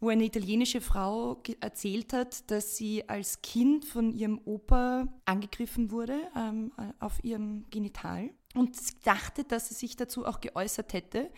[0.00, 6.18] wo eine italienische Frau erzählt hat, dass sie als Kind von ihrem Opa angegriffen wurde
[6.36, 8.76] ähm, auf ihrem Genital und
[9.06, 11.30] dachte, dass sie sich dazu auch geäußert hätte.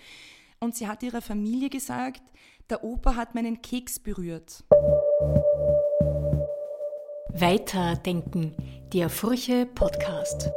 [0.60, 2.22] Und sie hat ihrer Familie gesagt,
[2.68, 4.64] der Opa hat meinen Keks berührt.
[7.32, 8.54] Weiterdenken,
[8.92, 10.50] der Furche Podcast.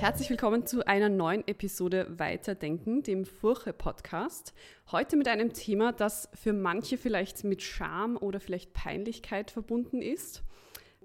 [0.00, 4.54] Herzlich willkommen zu einer neuen Episode Weiterdenken, dem Furche-Podcast.
[4.90, 10.42] Heute mit einem Thema, das für manche vielleicht mit Scham oder vielleicht Peinlichkeit verbunden ist,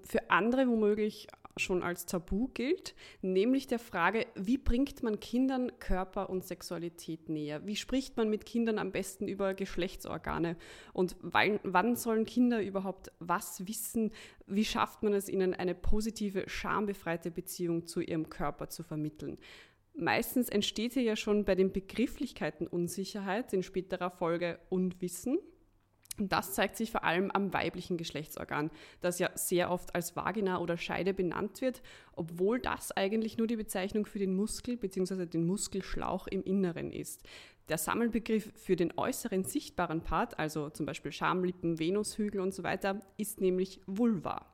[0.02, 1.28] für andere womöglich
[1.58, 7.66] schon als Tabu gilt, nämlich der Frage, wie bringt man Kindern Körper und Sexualität näher?
[7.66, 10.56] Wie spricht man mit Kindern am besten über Geschlechtsorgane?
[10.92, 14.12] Und wann, sollen Kinder überhaupt was wissen?
[14.46, 19.38] Wie schafft man es ihnen, eine positive, schambefreite Beziehung zu ihrem Körper zu vermitteln?
[19.94, 25.38] Meistens entsteht hier ja schon bei den Begrifflichkeiten Unsicherheit, in späterer Folge Unwissen.
[26.18, 30.58] Und das zeigt sich vor allem am weiblichen Geschlechtsorgan, das ja sehr oft als Vagina
[30.60, 35.26] oder Scheide benannt wird, obwohl das eigentlich nur die Bezeichnung für den Muskel bzw.
[35.26, 37.22] den Muskelschlauch im Inneren ist.
[37.68, 43.02] Der Sammelbegriff für den äußeren sichtbaren Part, also zum Beispiel Schamlippen, Venushügel und so weiter,
[43.16, 44.46] ist nämlich Vulva.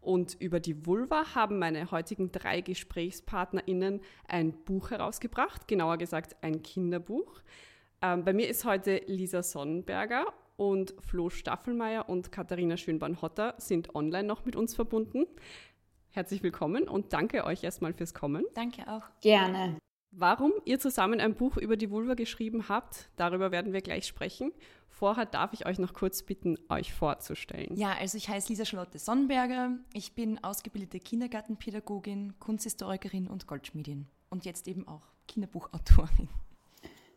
[0.00, 6.62] Und über die Vulva haben meine heutigen drei GesprächspartnerInnen ein Buch herausgebracht, genauer gesagt ein
[6.62, 7.40] Kinderbuch.
[8.02, 10.26] Ähm, bei mir ist heute Lisa Sonnenberger
[10.56, 15.26] und Flo Staffelmeier und Katharina Schönborn-Hotter sind online noch mit uns verbunden.
[16.10, 18.44] Herzlich willkommen und danke euch erstmal fürs Kommen.
[18.54, 19.02] Danke auch.
[19.20, 19.78] Gerne.
[20.10, 24.52] Warum ihr zusammen ein Buch über die Vulva geschrieben habt, darüber werden wir gleich sprechen.
[24.88, 27.76] Vorher darf ich euch noch kurz bitten, euch vorzustellen.
[27.76, 29.72] Ja, also ich heiße Lisa Charlotte Sonnenberger.
[29.92, 36.30] Ich bin ausgebildete Kindergartenpädagogin, Kunsthistorikerin und Goldschmiedin und jetzt eben auch Kinderbuchautorin.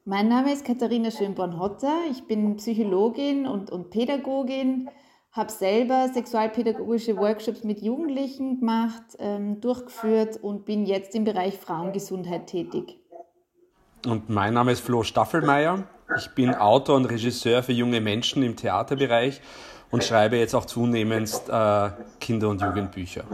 [0.10, 2.06] Mein Name ist Katharina Schönborn-Hotter.
[2.10, 4.90] Ich bin Psychologin und, und Pädagogin,
[5.32, 12.48] habe selber sexualpädagogische Workshops mit Jugendlichen gemacht, ähm, durchgeführt und bin jetzt im Bereich Frauengesundheit
[12.48, 12.98] tätig.
[14.04, 15.88] Und mein Name ist Flo Staffelmeier.
[16.18, 19.40] Ich bin Autor und Regisseur für junge Menschen im Theaterbereich
[19.92, 21.90] und schreibe jetzt auch zunehmend äh,
[22.20, 23.26] Kinder- und Jugendbücher.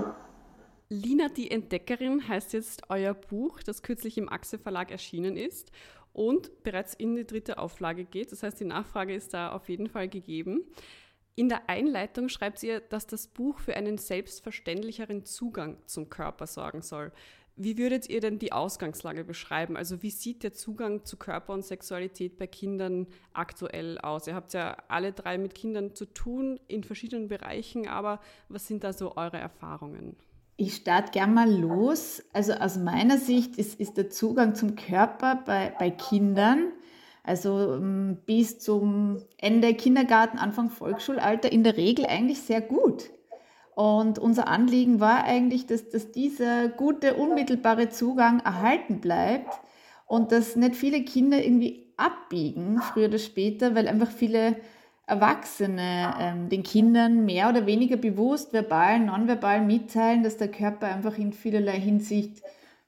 [0.90, 5.72] Lina die Entdeckerin heißt jetzt euer Buch, das kürzlich im Achse Verlag erschienen ist
[6.16, 8.32] und bereits in die dritte Auflage geht.
[8.32, 10.64] Das heißt, die Nachfrage ist da auf jeden Fall gegeben.
[11.36, 16.82] In der Einleitung schreibt ihr, dass das Buch für einen selbstverständlicheren Zugang zum Körper sorgen
[16.82, 17.12] soll.
[17.58, 19.76] Wie würdet ihr denn die Ausgangslage beschreiben?
[19.76, 24.28] Also wie sieht der Zugang zu Körper und Sexualität bei Kindern aktuell aus?
[24.28, 28.86] Ihr habt ja alle drei mit Kindern zu tun in verschiedenen Bereichen, aber was sind
[28.86, 30.16] da so eure Erfahrungen?
[30.58, 32.24] Ich starte gern mal los.
[32.32, 36.72] Also aus meiner Sicht ist, ist der Zugang zum Körper bei, bei Kindern,
[37.24, 43.10] also ähm, bis zum Ende Kindergarten, Anfang Volksschulalter, in der Regel eigentlich sehr gut.
[43.76, 49.60] Und unser Anliegen war eigentlich, dass, dass dieser gute, unmittelbare Zugang erhalten bleibt
[50.08, 54.56] und dass nicht viele Kinder irgendwie abbiegen, früher oder später, weil einfach viele
[55.08, 61.18] Erwachsene ähm, den Kindern mehr oder weniger bewusst verbal, nonverbal mitteilen, dass der Körper einfach
[61.18, 62.42] in vielerlei Hinsicht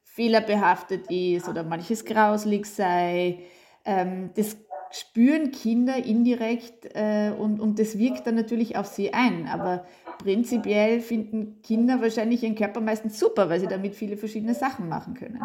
[0.04, 3.40] fehlerbehaftet ist oder manches grauslig sei.
[3.86, 4.58] Ähm, das
[4.90, 9.48] spüren Kinder indirekt äh, und, und das wirkt dann natürlich auf sie ein.
[9.48, 9.86] Aber
[10.18, 15.14] prinzipiell finden Kinder wahrscheinlich ihren Körper meistens super, weil sie damit viele verschiedene Sachen machen
[15.14, 15.42] können.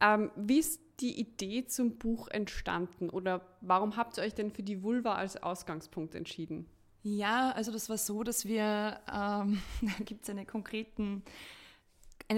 [0.00, 4.62] Ähm, wie ist die Idee zum Buch entstanden oder warum habt ihr euch denn für
[4.62, 6.66] die Vulva als Ausgangspunkt entschieden?
[7.02, 10.44] Ja, also das war so, dass wir, ähm, da gibt es eine,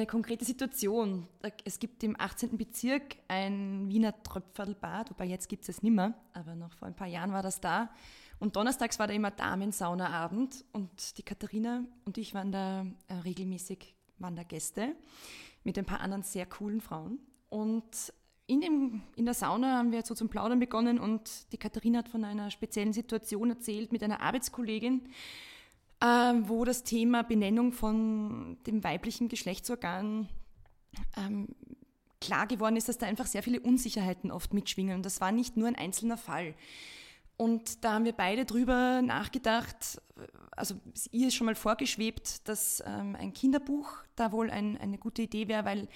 [0.07, 1.27] konkrete Situation.
[1.65, 2.59] Es gibt im 18.
[2.59, 6.97] Bezirk ein Wiener Tröpferlbad, wobei jetzt gibt es es nicht mehr, aber noch vor ein
[6.97, 7.91] paar Jahren war das da.
[8.41, 13.95] Und donnerstags war da immer Damensaunaabend und die Katharina und ich waren da äh, regelmäßig,
[14.19, 14.95] waren da Gäste
[15.65, 17.19] mit ein paar anderen sehr coolen Frauen.
[17.49, 18.13] Und
[18.49, 22.09] in, dem, in der Sauna haben wir so zum Plaudern begonnen und die Katharina hat
[22.09, 25.03] von einer speziellen Situation erzählt mit einer Arbeitskollegin,
[26.01, 30.29] äh, wo das Thema Benennung von dem weiblichen Geschlechtsorgan
[31.19, 31.49] ähm,
[32.23, 34.97] klar geworden ist, dass da einfach sehr viele Unsicherheiten oft mitschwingen.
[34.97, 36.55] Und das war nicht nur ein einzelner Fall.
[37.37, 40.01] Und da haben wir beide drüber nachgedacht,
[40.57, 40.75] also
[41.13, 45.49] ihr ist schon mal vorgeschwebt, dass ähm, ein Kinderbuch da wohl ein, eine gute Idee
[45.49, 45.89] wäre, weil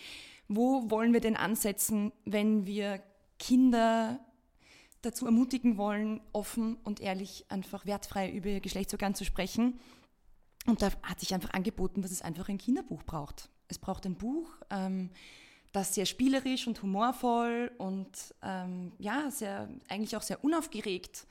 [0.48, 3.02] wo wollen wir denn ansetzen, wenn wir
[3.38, 4.20] Kinder
[5.02, 9.80] dazu ermutigen wollen, offen und ehrlich einfach wertfrei über ihr Geschlechtsorgan zu sprechen.
[10.66, 13.50] Und da hat sich einfach angeboten, dass es einfach ein Kinderbuch braucht.
[13.66, 15.10] Es braucht ein Buch, ähm,
[15.72, 21.26] das sehr spielerisch und humorvoll und ähm, ja, sehr, eigentlich auch sehr unaufgeregt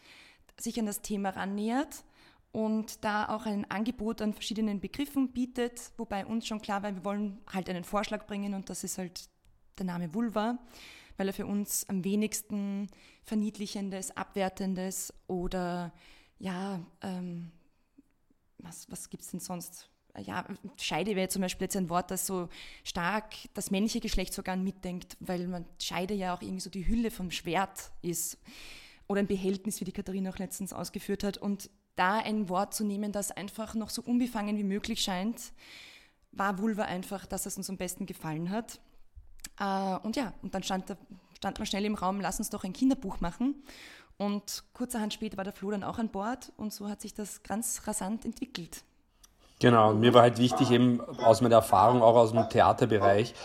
[0.60, 2.04] sich an das Thema rannähert
[2.52, 7.06] und da auch ein Angebot an verschiedenen Begriffen bietet, wobei uns schon klar war, wir
[7.06, 9.30] wollen halt einen Vorschlag bringen und das ist halt
[9.78, 10.60] der Name Vulva,
[11.18, 12.90] weil er für uns am wenigsten
[13.24, 15.94] verniedlichendes, abwertendes oder
[16.40, 17.52] ja, ähm,
[18.58, 19.90] was, was gibt es denn sonst?
[20.20, 20.46] Ja,
[20.76, 22.50] Scheide wäre zum Beispiel jetzt ein Wort, das so
[22.84, 27.32] stark das männliche Geschlechtsorgan mitdenkt, weil man Scheide ja auch irgendwie so die Hülle vom
[27.32, 28.38] Schwert ist
[29.08, 31.38] oder ein Behältnis, wie die Katharina auch letztens ausgeführt hat.
[31.38, 35.54] Und da ein Wort zu nehmen, das einfach noch so unbefangen wie möglich scheint,
[36.32, 38.80] war Vulva einfach, dass es uns am besten gefallen hat.
[39.60, 40.96] Äh, und ja, und dann stand,
[41.38, 43.64] stand man schnell im Raum, lass uns doch ein Kinderbuch machen.
[44.18, 47.44] Und kurzerhand später war der Flo dann auch an Bord und so hat sich das
[47.44, 48.84] ganz rasant entwickelt.
[49.62, 53.36] Genau, und mir war halt wichtig, eben aus meiner Erfahrung, auch aus dem Theaterbereich,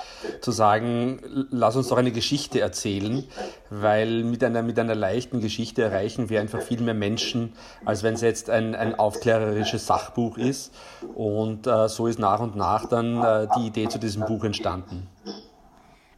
[0.41, 1.21] zu sagen,
[1.51, 3.23] lass uns doch eine Geschichte erzählen,
[3.69, 7.53] weil mit einer, mit einer leichten Geschichte erreichen wir einfach viel mehr Menschen,
[7.85, 10.75] als wenn es jetzt ein, ein aufklärerisches Sachbuch ist.
[11.15, 15.09] Und äh, so ist nach und nach dann äh, die Idee zu diesem Buch entstanden.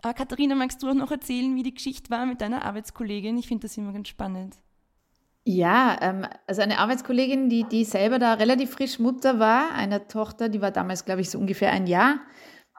[0.02, 3.36] Aber Katharina, magst du auch noch erzählen, wie die Geschichte war mit deiner Arbeitskollegin?
[3.36, 4.54] Ich finde das immer ganz spannend.
[5.50, 10.50] Ja, ähm, also eine Arbeitskollegin, die, die selber da relativ frisch Mutter war, einer Tochter,
[10.50, 12.18] die war damals, glaube ich, so ungefähr ein Jahr,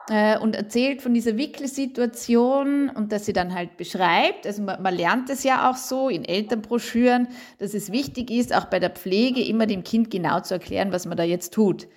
[0.08, 4.46] äh, und erzählt von dieser Wickelsituation und dass sie dann halt beschreibt.
[4.46, 7.26] Also man, man lernt es ja auch so in Elternbroschüren,
[7.58, 11.06] dass es wichtig ist, auch bei der Pflege immer dem Kind genau zu erklären, was
[11.06, 11.88] man da jetzt tut.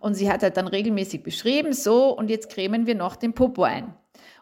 [0.00, 3.64] Und sie hat halt dann regelmäßig beschrieben, so, und jetzt cremen wir noch den Popo
[3.64, 3.94] ein.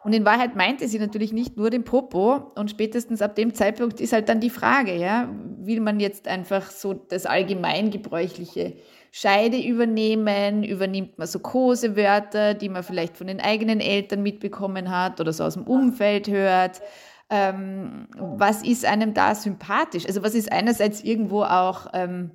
[0.02, 2.52] Und in Wahrheit meinte sie natürlich nicht nur den Popo.
[2.54, 6.70] Und spätestens ab dem Zeitpunkt ist halt dann die Frage, ja, will man jetzt einfach
[6.70, 8.76] so das allgemeingebräuchliche
[9.12, 10.64] Scheide übernehmen?
[10.64, 15.44] Übernimmt man so Kosewörter, die man vielleicht von den eigenen Eltern mitbekommen hat oder so
[15.44, 16.80] aus dem Umfeld hört?
[17.28, 20.06] Ähm, was ist einem da sympathisch?
[20.06, 22.30] Also was ist einerseits irgendwo auch ähm,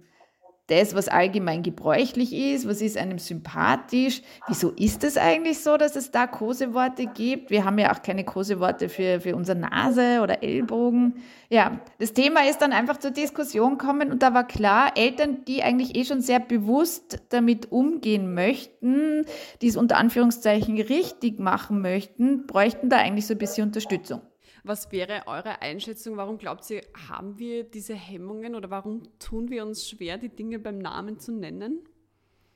[0.67, 4.21] das, was allgemein gebräuchlich ist, was ist einem sympathisch.
[4.47, 7.51] Wieso ist es eigentlich so, dass es da Koseworte gibt?
[7.51, 11.15] Wir haben ja auch keine Koseworte für, für unsere Nase oder Ellbogen.
[11.49, 15.61] Ja, das Thema ist dann einfach zur Diskussion kommen und da war klar, Eltern, die
[15.61, 19.25] eigentlich eh schon sehr bewusst damit umgehen möchten,
[19.61, 24.21] die es unter Anführungszeichen richtig machen möchten, bräuchten da eigentlich so ein bisschen Unterstützung.
[24.67, 26.17] Was wäre eure Einschätzung?
[26.17, 30.57] Warum glaubt ihr, haben wir diese Hemmungen oder warum tun wir uns schwer, die Dinge
[30.57, 31.81] beim Namen zu nennen?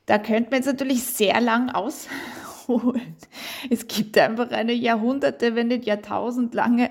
[0.07, 3.15] Da könnte man jetzt natürlich sehr lang ausholen.
[3.69, 6.89] Es gibt einfach eine Jahrhunderte, wenn nicht Jahrtausendlange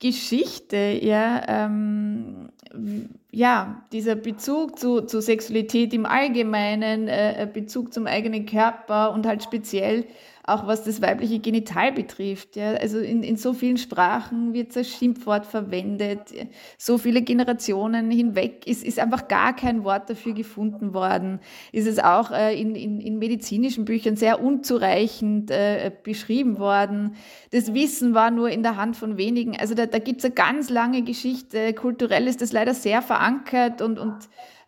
[0.00, 2.50] Geschichte, ja, ähm,
[3.30, 9.44] ja, dieser Bezug zu, zu Sexualität im Allgemeinen, äh, Bezug zum eigenen Körper und halt
[9.44, 10.04] speziell
[10.48, 12.56] auch was das weibliche Genital betrifft.
[12.56, 12.72] Ja.
[12.74, 16.32] Also in, in so vielen Sprachen wird das Schimpfwort verwendet.
[16.76, 21.40] So viele Generationen hinweg ist, ist einfach gar kein Wort dafür gefunden worden.
[21.72, 27.16] Ist es auch äh, in, in, in medizinischen Büchern sehr unzureichend äh, beschrieben worden.
[27.50, 29.56] Das Wissen war nur in der Hand von wenigen.
[29.56, 31.72] Also da, da gibt es eine ganz lange Geschichte.
[31.74, 34.16] Kulturell ist das leider sehr verankert und, und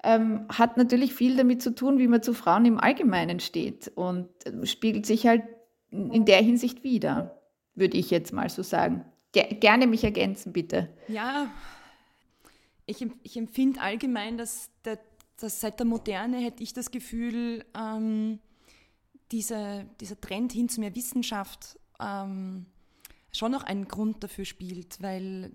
[0.02, 4.28] ähm, hat natürlich viel damit zu tun, wie man zu Frauen im Allgemeinen steht und
[4.46, 5.42] äh, spiegelt sich halt
[5.90, 7.40] in der Hinsicht wieder,
[7.75, 9.04] würde ich jetzt mal so sagen.
[9.32, 10.88] gerne mich ergänzen, bitte.
[11.08, 11.50] Ja,
[12.87, 14.99] ich, ich empfinde allgemein, dass, der,
[15.38, 18.40] dass seit der Moderne hätte ich das Gefühl, ähm,
[19.30, 22.66] diese, dieser Trend hin zu mehr Wissenschaft ähm,
[23.32, 25.52] schon noch einen Grund dafür spielt, weil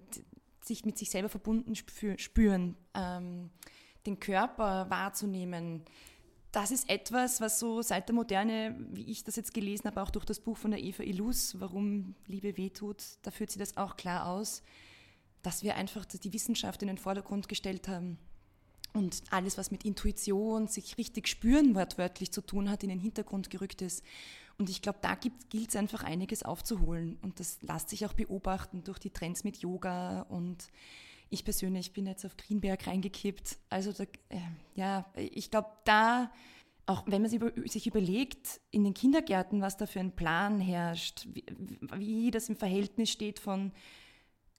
[0.61, 3.49] sich mit sich selber verbunden spüren, ähm,
[4.05, 5.83] den Körper wahrzunehmen,
[6.55, 10.09] das ist etwas, was so seit der Moderne, wie ich das jetzt gelesen habe, auch
[10.09, 13.97] durch das Buch von der Eva Illus, warum Liebe wehtut, da führt sie das auch
[13.97, 14.63] klar aus,
[15.41, 18.17] dass wir einfach die Wissenschaft in den Vordergrund gestellt haben
[18.93, 23.49] und alles, was mit Intuition, sich richtig spüren wortwörtlich zu tun hat, in den Hintergrund
[23.49, 24.01] gerückt ist.
[24.57, 27.17] Und ich glaube, da gilt es einfach einiges aufzuholen.
[27.21, 30.69] Und das lässt sich auch beobachten durch die Trends mit Yoga und
[31.29, 33.57] ich persönlich bin jetzt auf Greenberg reingekippt.
[33.69, 34.39] Also da, äh,
[34.75, 36.31] ja, ich glaube, da,
[36.85, 40.59] auch wenn man sich, über, sich, überlegt, in den Kindergärten, was da für ein Plan
[40.59, 41.45] herrscht, wie,
[41.95, 43.71] wie das im Verhältnis steht von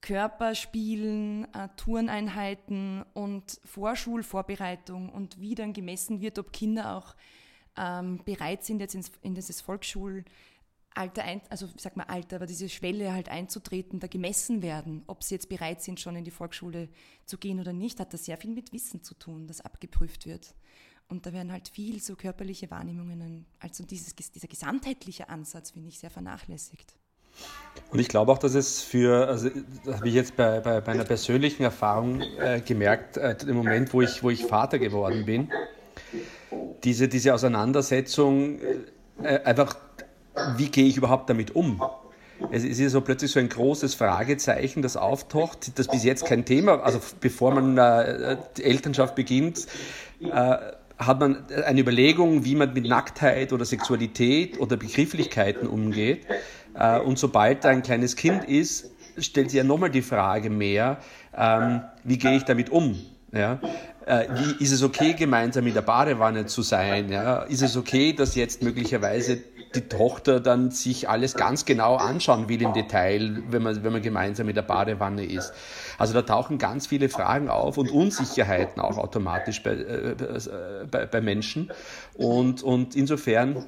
[0.01, 7.15] Körperspielen, äh, Turneinheiten und Vorschulvorbereitung und wie dann gemessen wird, ob Kinder auch
[7.77, 10.25] ähm, bereit sind, jetzt ins, in dieses Volksschul-
[10.97, 15.23] Alter, ein, also sag mal Alter, aber diese Schwelle halt einzutreten, da gemessen werden, ob
[15.23, 16.89] sie jetzt bereit sind, schon in die Volksschule
[17.25, 20.55] zu gehen oder nicht, hat das sehr viel mit Wissen zu tun, das abgeprüft wird.
[21.07, 25.99] Und da werden halt viel so körperliche Wahrnehmungen, also dieses, dieser gesamtheitliche Ansatz, finde ich,
[25.99, 26.95] sehr vernachlässigt.
[27.91, 29.49] Und ich glaube auch, dass es für, also
[29.85, 33.93] das habe ich jetzt bei, bei, bei einer persönlichen Erfahrung äh, gemerkt, äh, im Moment,
[33.93, 35.49] wo ich, wo ich Vater geworden bin,
[36.83, 38.59] diese, diese Auseinandersetzung,
[39.21, 39.75] äh, einfach,
[40.55, 41.81] wie gehe ich überhaupt damit um?
[42.51, 46.45] Es ist ja so plötzlich so ein großes Fragezeichen, das auftaucht, das bis jetzt kein
[46.45, 49.65] Thema, also bevor man äh, die Elternschaft beginnt,
[50.21, 50.57] äh,
[50.99, 56.25] hat man eine Überlegung, wie man mit Nacktheit oder Sexualität oder Begrifflichkeiten umgeht.
[56.75, 60.97] Äh, und sobald da ein kleines Kind ist, stellt sich ja nochmal die Frage mehr,
[61.35, 62.99] ähm, wie gehe ich damit um?
[63.31, 63.59] Ja?
[64.05, 67.11] Äh, wie, ist es okay, gemeinsam in der Badewanne zu sein?
[67.11, 67.43] Ja?
[67.43, 69.39] Ist es okay, dass jetzt möglicherweise
[69.75, 74.01] die Tochter dann sich alles ganz genau anschauen will im Detail, wenn man, wenn man
[74.01, 75.53] gemeinsam in der Badewanne ist?
[75.97, 80.15] Also da tauchen ganz viele Fragen auf und Unsicherheiten auch automatisch bei, äh,
[80.89, 81.71] bei, bei Menschen.
[82.15, 83.65] Und, und insofern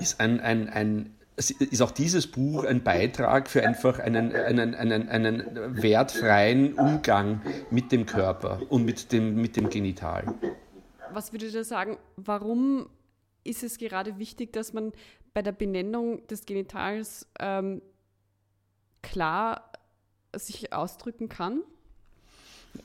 [0.00, 5.08] ist ein, ein, ein ist auch dieses Buch ein Beitrag für einfach einen, einen, einen,
[5.08, 10.32] einen wertfreien Umgang mit dem Körper und mit dem, mit dem Genital.
[11.12, 12.86] Was würdet ihr sagen, warum
[13.44, 14.92] ist es gerade wichtig, dass man
[15.32, 17.82] bei der Benennung des Genitals ähm,
[19.02, 19.70] klar
[20.34, 21.62] sich ausdrücken kann?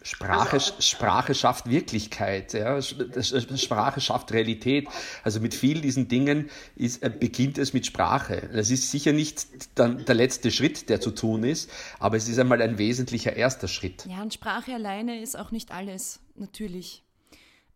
[0.04, 2.80] Sprache, also, Sprache schafft Wirklichkeit, ja.
[2.82, 4.88] Sprache schafft Realität.
[5.24, 8.50] Also mit vielen diesen Dingen ist, äh, beginnt es mit Sprache.
[8.54, 12.38] Das ist sicher nicht dann der letzte Schritt, der zu tun ist, aber es ist
[12.40, 14.06] einmal ein wesentlicher erster Schritt.
[14.06, 17.04] Ja, und Sprache alleine ist auch nicht alles, natürlich.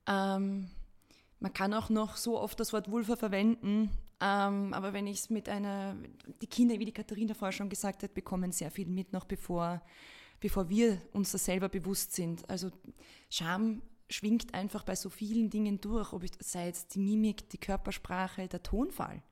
[0.08, 0.70] Ähm,
[1.44, 5.30] man kann auch noch so oft das Wort Vulva verwenden, ähm, aber wenn ich es
[5.30, 5.96] mit einer,
[6.42, 9.82] die Kinder, wie die Katharina vorher schon gesagt hat, bekommen sehr viel mit, noch bevor
[10.44, 12.50] bevor wir uns das selber bewusst sind.
[12.50, 12.70] Also
[13.30, 17.58] Scham schwingt einfach bei so vielen Dingen durch, ob es sei jetzt die Mimik, die
[17.58, 19.24] Körpersprache, der Tonfall.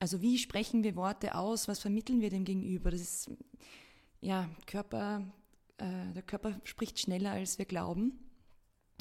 [0.00, 2.90] Also wie sprechen wir Worte aus, was vermitteln wir dem Gegenüber?
[2.90, 3.30] Das ist,
[4.20, 5.22] ja, Körper,
[5.76, 8.18] äh, der Körper spricht schneller, als wir glauben.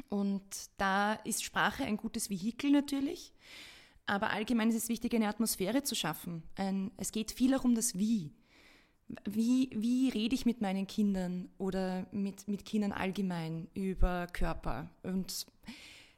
[0.09, 0.43] Und
[0.77, 3.33] da ist Sprache ein gutes Vehikel natürlich.
[4.05, 6.43] Aber allgemein ist es wichtig, eine Atmosphäre zu schaffen.
[6.97, 8.33] Es geht viel auch um das Wie
[9.25, 14.89] wie, wie rede ich mit meinen Kindern oder mit, mit Kindern allgemein über Körper?
[15.03, 15.47] Und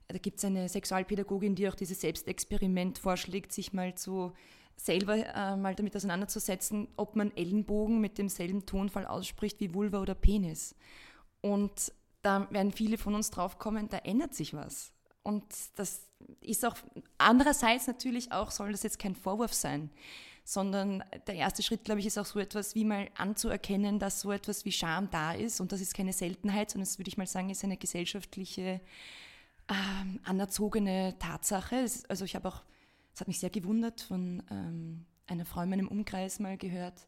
[0.08, 4.34] da gibt es eine Sexualpädagogin, die auch dieses Selbstexperiment vorschlägt, sich mal zu
[4.76, 10.16] selber äh, mal damit auseinanderzusetzen, ob man Ellenbogen mit demselben Tonfall ausspricht wie Vulva oder
[10.16, 10.76] Penis.
[11.40, 14.92] Und da werden viele von uns draufkommen, da ändert sich was.
[15.24, 15.44] Und
[15.76, 16.02] das
[16.42, 16.76] ist auch
[17.18, 19.92] andererseits natürlich auch, soll das jetzt kein Vorwurf sein
[20.44, 24.32] sondern der erste Schritt, glaube ich, ist auch so etwas wie mal anzuerkennen, dass so
[24.32, 27.28] etwas wie Scham da ist und das ist keine Seltenheit, sondern das würde ich mal
[27.28, 28.82] sagen, ist eine gesellschaftliche,
[29.70, 31.86] ähm, anerzogene Tatsache.
[32.10, 32.64] Also ich habe auch,
[33.14, 37.08] es hat mich sehr gewundert, von ähm, einer Frau in meinem Umkreis mal gehört,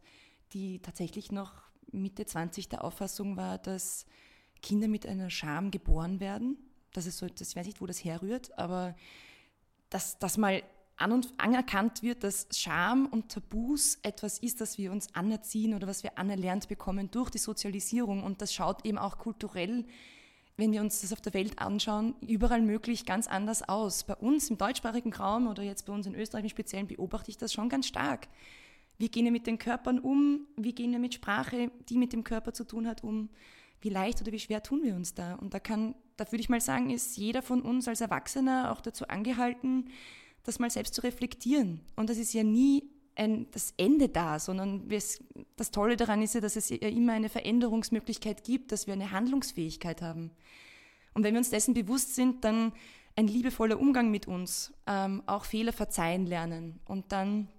[0.54, 1.54] die tatsächlich noch
[1.92, 4.06] Mitte 20 der Auffassung war, dass
[4.64, 6.58] Kinder mit einer Scham geboren werden.
[6.94, 8.96] Das ist so, das, ich weiß nicht, wo das herrührt, aber
[9.90, 10.64] dass das mal
[10.96, 15.88] an und anerkannt wird, dass Scham und Tabus etwas ist, das wir uns anerziehen oder
[15.88, 18.24] was wir anerlernt bekommen durch die Sozialisierung.
[18.24, 19.86] Und das schaut eben auch kulturell,
[20.56, 24.04] wenn wir uns das auf der Welt anschauen, überall möglich ganz anders aus.
[24.04, 27.38] Bei uns im deutschsprachigen Raum oder jetzt bei uns in Österreich im Speziellen beobachte ich
[27.38, 28.28] das schon ganz stark.
[29.00, 30.46] Wie gehen wir mit den Körpern um?
[30.56, 33.30] Wie gehen wir mit Sprache, die mit dem Körper zu tun hat, um?
[33.84, 35.36] Wie leicht oder wie schwer tun wir uns da?
[35.36, 38.80] Und da kann, da würde ich mal sagen, ist jeder von uns als Erwachsener auch
[38.80, 39.90] dazu angehalten,
[40.44, 41.82] das mal selbst zu reflektieren.
[41.98, 46.40] Und das ist ja nie ein, das Ende da, sondern das Tolle daran ist ja,
[46.40, 50.32] dass es ja immer eine Veränderungsmöglichkeit gibt, dass wir eine Handlungsfähigkeit haben.
[51.14, 52.72] Und wenn wir uns dessen bewusst sind, dann
[53.16, 57.50] ein liebevoller Umgang mit uns, ähm, auch Fehler verzeihen lernen und dann,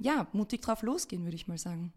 [0.00, 1.92] ja, mutig drauf losgehen, würde ich mal sagen.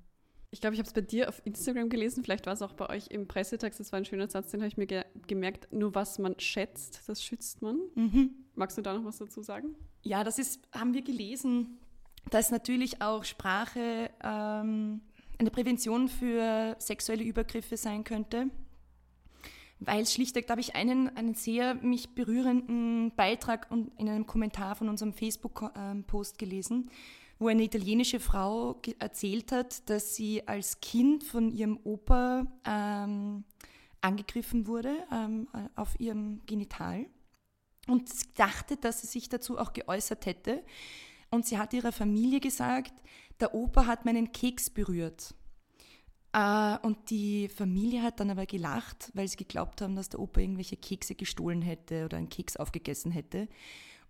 [0.53, 2.89] Ich glaube, ich habe es bei dir auf Instagram gelesen, vielleicht war es auch bei
[2.89, 5.96] euch im Pressetext, das war ein schöner Satz, den habe ich mir ge gemerkt, nur
[5.96, 7.79] was man schätzt, das schützt man.
[7.96, 8.31] Mhm.
[8.55, 9.75] Magst du da noch was dazu sagen?
[10.03, 11.79] Ja, das ist, haben wir gelesen,
[12.29, 15.01] dass natürlich auch Sprache ähm,
[15.39, 18.50] eine Prävention für sexuelle Übergriffe sein könnte.
[19.79, 24.75] Weil es schlichtweg, da habe ich einen, einen sehr mich berührenden Beitrag in einem Kommentar
[24.75, 26.91] von unserem Facebook-Post gelesen,
[27.41, 33.45] wo eine italienische Frau erzählt hat, dass sie als Kind von ihrem Opa ähm,
[34.00, 37.07] angegriffen wurde ähm, auf ihrem Genital
[37.88, 40.63] und dachte, dass sie sich dazu auch geäußert hätte.
[41.31, 42.93] Und sie hat ihrer Familie gesagt,
[43.39, 45.33] der Opa hat meinen Keks berührt.
[46.33, 50.41] Äh, und die Familie hat dann aber gelacht, weil sie geglaubt haben, dass der Opa
[50.41, 53.48] irgendwelche Kekse gestohlen hätte oder einen Keks aufgegessen hätte.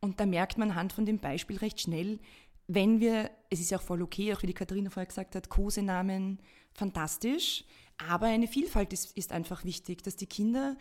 [0.02, 2.20] Und da merkt man anhand von dem Beispiel recht schnell,
[2.68, 5.50] wenn wir, es ist ja auch voll okay, auch wie die Katharina vorher gesagt hat,
[5.50, 6.40] Kosenamen
[6.74, 7.66] fantastisch,
[8.10, 10.76] aber eine Vielfalt ist, ist einfach wichtig, dass die Kinder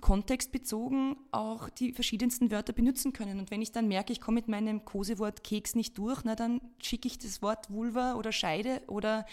[0.00, 3.40] kontextbezogen auch die verschiedensten Wörter benutzen können.
[3.40, 6.60] Und wenn ich dann merke, ich komme mit meinem Kosewort Keks nicht durch, na dann
[6.80, 9.26] schicke ich das Wort Vulva oder Scheide oder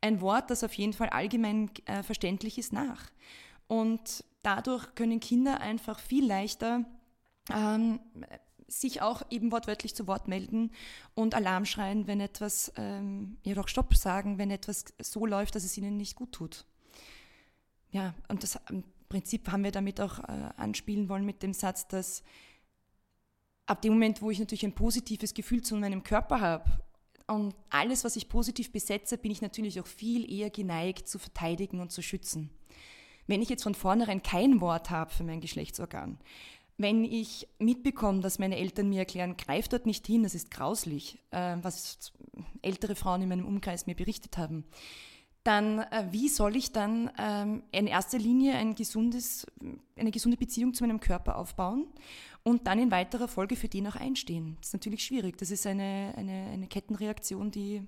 [0.00, 3.10] ein Wort, das auf jeden Fall allgemein äh, verständlich ist, nach.
[3.66, 6.84] Und dadurch können Kinder einfach viel leichter
[7.52, 7.98] ähm,
[8.68, 10.72] sich auch eben wortwörtlich zu Wort melden
[11.14, 15.64] und Alarm schreien, wenn etwas, ähm, ja doch Stopp sagen, wenn etwas so läuft, dass
[15.64, 16.64] es ihnen nicht gut tut.
[17.90, 21.86] Ja, und das im Prinzip haben wir damit auch äh, anspielen wollen mit dem Satz,
[21.86, 22.22] dass
[23.66, 26.70] ab dem Moment, wo ich natürlich ein positives Gefühl zu meinem Körper habe
[27.26, 31.80] und alles, was ich positiv besetze, bin ich natürlich auch viel eher geneigt zu verteidigen
[31.80, 32.50] und zu schützen.
[33.26, 36.18] Wenn ich jetzt von vornherein kein Wort habe für mein Geschlechtsorgan,
[36.78, 41.18] wenn ich mitbekomme, dass meine Eltern mir erklären, greif dort nicht hin, das ist grauslich,
[41.30, 42.12] äh, was
[42.62, 44.64] ältere Frauen in meinem Umkreis mir berichtet haben,
[45.46, 49.46] dann äh, wie soll ich dann ähm, in erster Linie ein gesundes,
[49.96, 51.86] eine gesunde Beziehung zu meinem Körper aufbauen
[52.42, 54.56] und dann in weiterer Folge für den auch einstehen?
[54.58, 55.38] Das ist natürlich schwierig.
[55.38, 57.86] Das ist eine, eine, eine Kettenreaktion, die,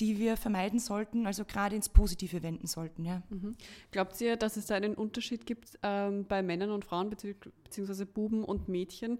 [0.00, 3.04] die wir vermeiden sollten, also gerade ins Positive wenden sollten.
[3.04, 3.22] Ja.
[3.30, 3.56] Mhm.
[3.90, 8.44] Glaubt ihr, dass es da einen Unterschied gibt ähm, bei Männern und Frauen, beziehungsweise Buben
[8.44, 9.18] und Mädchen?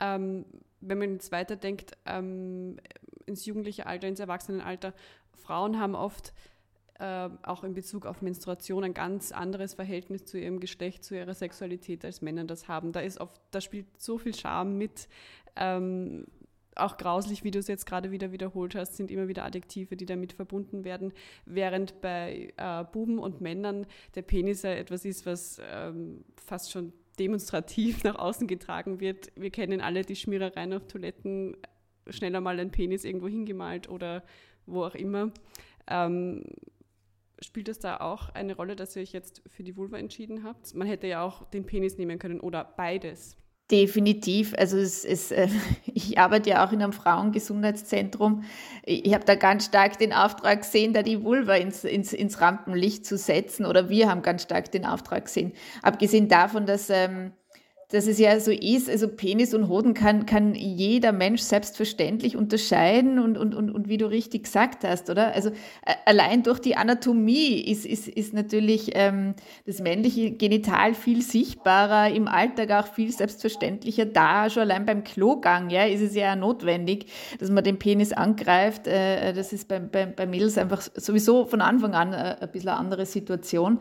[0.00, 0.44] Ähm,
[0.80, 2.78] wenn man jetzt weiterdenkt, ähm,
[3.26, 4.94] ins jugendliche Alter, ins Erwachsenenalter,
[5.32, 6.32] Frauen haben oft
[6.98, 11.34] äh, auch in Bezug auf Menstruation ein ganz anderes Verhältnis zu ihrem Geschlecht, zu ihrer
[11.34, 12.92] Sexualität, als Männer das haben.
[12.92, 15.08] Da, ist oft, da spielt so viel Charme mit.
[15.56, 16.26] Ähm,
[16.76, 20.06] auch grauslich, wie du es jetzt gerade wieder wiederholt hast, sind immer wieder Adjektive, die
[20.06, 21.12] damit verbunden werden,
[21.44, 26.92] während bei äh, Buben und Männern der Penis ja etwas ist, was ähm, fast schon
[27.18, 29.32] demonstrativ nach außen getragen wird.
[29.36, 31.56] Wir kennen alle die Schmierereien auf Toiletten,
[32.08, 34.22] schneller mal ein Penis irgendwo hingemalt oder
[34.66, 35.30] wo auch immer.
[35.88, 36.44] Ähm,
[37.40, 40.74] spielt es da auch eine Rolle, dass ihr euch jetzt für die Vulva entschieden habt?
[40.74, 43.36] Man hätte ja auch den Penis nehmen können oder beides.
[43.72, 44.54] Definitiv.
[44.58, 45.48] Also es, es, äh,
[45.94, 48.44] ich arbeite ja auch in einem Frauengesundheitszentrum.
[48.84, 53.06] Ich habe da ganz stark den Auftrag gesehen, da die Vulva ins, ins, ins Rampenlicht
[53.06, 53.64] zu setzen.
[53.64, 55.52] Oder wir haben ganz stark den Auftrag gesehen.
[55.82, 57.32] Abgesehen davon, dass ähm,
[57.92, 63.18] dass es ja so ist, also Penis und Hoden kann, kann jeder Mensch selbstverständlich unterscheiden
[63.18, 65.34] und, und, und, und wie du richtig gesagt hast, oder?
[65.34, 65.50] Also
[66.06, 69.34] allein durch die Anatomie ist, ist, ist natürlich ähm,
[69.66, 74.48] das männliche Genital viel sichtbarer, im Alltag auch viel selbstverständlicher da.
[74.48, 77.06] Schon allein beim Klogang ja, ist es ja notwendig,
[77.40, 78.86] dass man den Penis angreift.
[78.86, 82.70] Äh, das ist bei, bei, bei Mädels einfach sowieso von Anfang an äh, ein bisschen
[82.70, 83.80] eine andere Situation.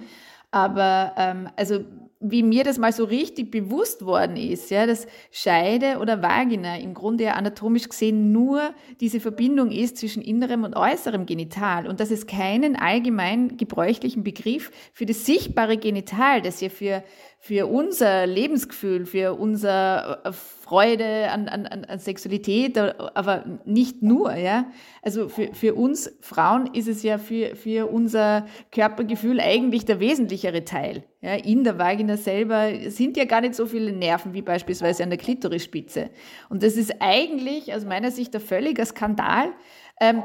[0.52, 1.86] Aber ähm, also
[2.21, 6.93] wie mir das mal so richtig bewusst worden ist, ja, dass Scheide oder Vagina im
[6.93, 12.12] Grunde ja anatomisch gesehen nur diese Verbindung ist zwischen innerem und äußerem Genital und dass
[12.12, 17.03] es keinen allgemein gebräuchlichen Begriff für das sichtbare Genital, das ja für
[17.43, 24.67] für unser Lebensgefühl, für unsere äh, Freude an, an, an Sexualität, aber nicht nur, ja.
[25.01, 30.63] Also für, für uns Frauen ist es ja für, für unser Körpergefühl eigentlich der wesentlichere
[30.65, 31.04] Teil.
[31.21, 35.10] Ja, in der Vagina selber sind ja gar nicht so viele Nerven wie beispielsweise an
[35.10, 36.12] der Klitorisspitze.
[36.49, 39.51] Und das ist eigentlich aus meiner Sicht ein völliger Skandal,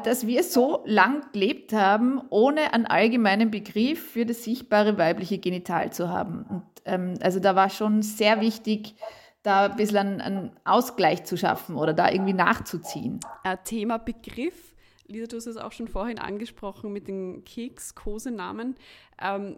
[0.04, 5.92] dass wir so lang gelebt haben, ohne einen allgemeinen Begriff für das sichtbare weibliche Genital
[5.92, 6.46] zu haben.
[6.48, 8.94] Und ähm, also da war schon sehr wichtig,
[9.42, 13.20] da ein bisschen einen, einen Ausgleich zu schaffen oder da irgendwie nachzuziehen.
[13.64, 14.74] Thema Begriff.
[15.08, 18.76] Lisa, du hast es auch schon vorhin angesprochen mit den Keks-Kosenamen.
[19.22, 19.56] Ähm,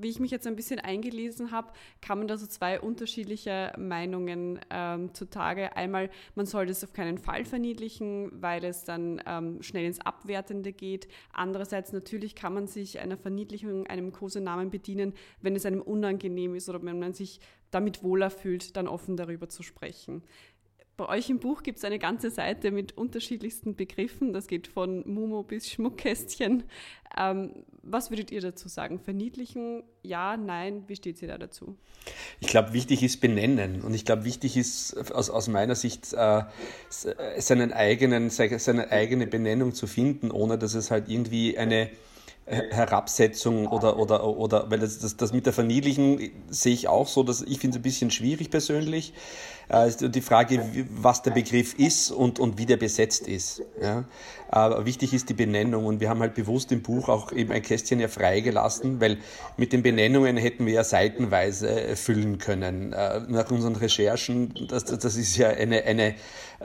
[0.00, 5.14] wie ich mich jetzt ein bisschen eingelesen habe, kamen da so zwei unterschiedliche Meinungen ähm,
[5.14, 5.76] zutage.
[5.76, 10.72] Einmal, man soll das auf keinen Fall verniedlichen, weil es dann ähm, schnell ins Abwertende
[10.72, 11.08] geht.
[11.32, 16.68] Andererseits, natürlich kann man sich einer Verniedlichung, einem Kosenamen bedienen, wenn es einem unangenehm ist
[16.68, 20.22] oder wenn man sich damit wohler fühlt, dann offen darüber zu sprechen.
[21.00, 24.34] Bei euch im Buch gibt es eine ganze Seite mit unterschiedlichsten Begriffen.
[24.34, 26.64] Das geht von Mumo bis Schmuckkästchen.
[27.16, 29.00] Ähm, was würdet ihr dazu sagen?
[29.00, 29.82] Verniedlichen?
[30.02, 30.84] Ja, nein?
[30.88, 31.74] Wie steht sie da dazu?
[32.40, 33.80] Ich glaube, wichtig ist benennen.
[33.80, 36.42] Und ich glaube, wichtig ist aus, aus meiner Sicht, äh,
[36.90, 41.88] seinen eigenen, seine eigene Benennung zu finden, ohne dass es halt irgendwie eine
[42.50, 47.22] Herabsetzung oder, oder, oder, weil das, das, das mit der Verniedlichen sehe ich auch so,
[47.22, 49.12] dass ich finde es ein bisschen schwierig persönlich.
[49.68, 50.60] Äh, die Frage,
[50.90, 53.62] was der Begriff ist und, und wie der besetzt ist.
[53.80, 54.04] Ja.
[54.48, 57.62] Aber wichtig ist die Benennung und wir haben halt bewusst im Buch auch eben ein
[57.62, 59.18] Kästchen ja freigelassen, weil
[59.56, 62.92] mit den Benennungen hätten wir ja seitenweise füllen können.
[62.92, 66.16] Äh, nach unseren Recherchen, das, das ist ja eine, eine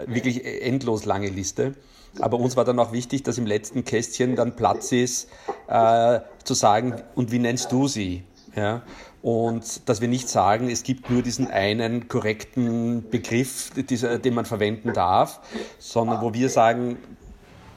[0.08, 1.76] wirklich endlos lange Liste.
[2.20, 5.30] Aber uns war dann auch wichtig, dass im letzten Kästchen dann Platz ist,
[5.68, 8.24] äh, zu sagen, und wie nennst du sie?
[8.56, 8.84] Ja?
[9.22, 14.46] Und dass wir nicht sagen, es gibt nur diesen einen korrekten Begriff, dieser, den man
[14.46, 15.42] verwenden darf,
[15.80, 16.98] sondern wo wir sagen,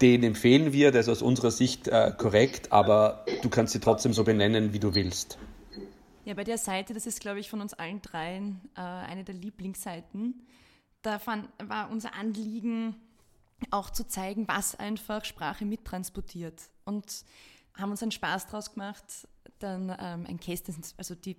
[0.01, 4.13] den empfehlen wir, der ist aus unserer Sicht äh, korrekt, aber du kannst sie trotzdem
[4.13, 5.39] so benennen, wie du willst.
[6.25, 9.35] Ja, bei der Seite, das ist, glaube ich, von uns allen dreien äh, eine der
[9.35, 10.47] Lieblingsseiten.
[11.03, 12.95] Da war unser Anliegen
[13.71, 16.63] auch zu zeigen, was einfach Sprache mittransportiert.
[16.85, 17.25] Und
[17.75, 21.37] haben uns einen Spaß draus gemacht, dann ähm, ein Kästchen, also die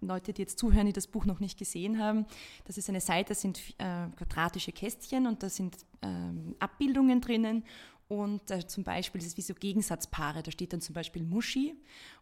[0.00, 2.26] Leute, die jetzt zuhören, die das Buch noch nicht gesehen haben,
[2.64, 7.64] das ist eine Seite, das sind äh, quadratische Kästchen und da sind ähm, Abbildungen drinnen
[8.08, 11.76] und äh, zum Beispiel, das ist wie so Gegensatzpaare, da steht dann zum Beispiel Muschi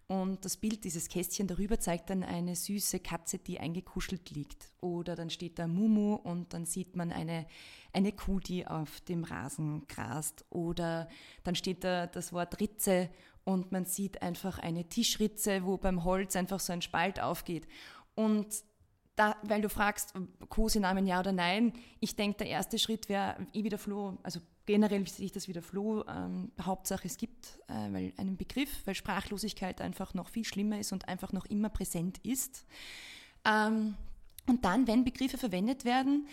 [0.08, 4.72] und das Bild dieses Kästchen darüber zeigt dann eine süße Katze, die eingekuschelt liegt.
[4.80, 7.46] Oder dann steht da Mumu und dann sieht man eine,
[7.92, 10.46] eine Kuh, die auf dem Rasen grast.
[10.48, 11.08] Oder
[11.44, 13.10] dann steht da das Wort Ritze
[13.44, 17.68] und man sieht einfach eine Tischritze, wo beim Holz einfach so ein Spalt aufgeht.
[18.14, 18.46] Und
[19.14, 20.14] da, weil du fragst,
[20.48, 25.08] Kosenamen ja oder nein, ich denke, der erste Schritt wäre eh wieder Flo, also generell
[25.08, 29.80] sehe ich das wieder Flo, ähm, Hauptsache es gibt äh, weil einen Begriff, weil Sprachlosigkeit
[29.80, 32.66] einfach noch viel schlimmer ist und einfach noch immer präsent ist.
[33.46, 33.94] Ähm,
[34.46, 36.28] und dann, wenn Begriffe verwendet werden,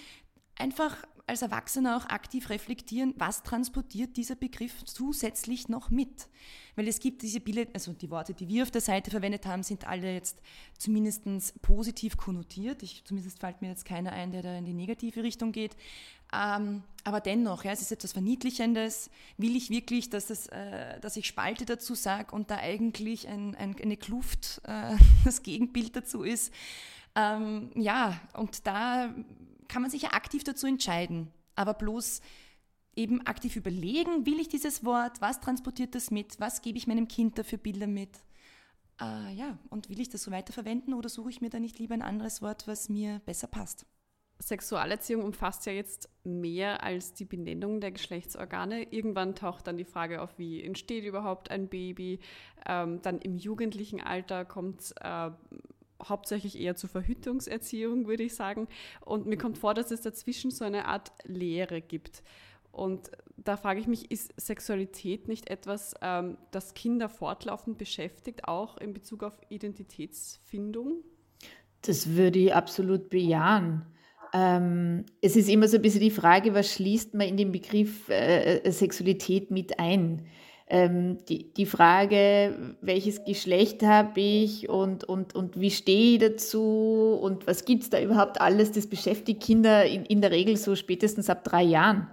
[0.57, 6.27] einfach als Erwachsener auch aktiv reflektieren, was transportiert dieser Begriff zusätzlich noch mit.
[6.75, 9.63] Weil es gibt diese Bilder, also die Worte, die wir auf der Seite verwendet haben,
[9.63, 10.39] sind alle jetzt
[10.77, 11.25] zumindest
[11.61, 12.83] positiv konnotiert.
[12.83, 15.75] Ich, zumindest fällt mir jetzt keiner ein, der da in die negative Richtung geht.
[16.33, 19.09] Ähm, aber dennoch, ja, es ist etwas Verniedlichendes.
[19.37, 23.55] Will ich wirklich, dass, das, äh, dass ich Spalte dazu sage und da eigentlich ein,
[23.55, 26.51] ein, eine Kluft äh, das Gegenbild dazu ist?
[27.15, 29.13] Ähm, ja, und da
[29.67, 31.31] kann man sich ja aktiv dazu entscheiden.
[31.55, 32.21] Aber bloß
[32.95, 37.07] eben aktiv überlegen, will ich dieses Wort, was transportiert das mit, was gebe ich meinem
[37.07, 38.23] Kind dafür Bilder mit.
[38.99, 41.93] Äh, ja, und will ich das so weiterverwenden oder suche ich mir da nicht lieber
[41.93, 43.85] ein anderes Wort, was mir besser passt?
[44.39, 48.91] Sexualerziehung umfasst ja jetzt mehr als die Benennung der Geschlechtsorgane.
[48.91, 52.19] Irgendwann taucht dann die Frage auf, wie entsteht überhaupt ein Baby.
[52.67, 55.31] Ähm, dann im jugendlichen Alter kommt äh,
[56.03, 58.67] hauptsächlich eher zur Verhütungserziehung, würde ich sagen.
[59.01, 62.23] Und mir kommt vor, dass es dazwischen so eine Art Lehre gibt.
[62.71, 68.77] Und da frage ich mich, ist Sexualität nicht etwas, ähm, das Kinder fortlaufend beschäftigt, auch
[68.77, 71.03] in Bezug auf Identitätsfindung?
[71.83, 73.85] Das würde ich absolut bejahen.
[74.35, 78.09] Ähm, es ist immer so ein bisschen die Frage, was schließt man in den Begriff
[78.09, 80.27] äh, Sexualität mit ein?
[80.67, 87.19] ähm, die, die Frage, welches Geschlecht habe ich und, und, und wie stehe ich dazu
[87.21, 90.75] und was gibt es da überhaupt alles, das beschäftigt Kinder in, in der Regel so
[90.75, 92.07] spätestens ab drei Jahren.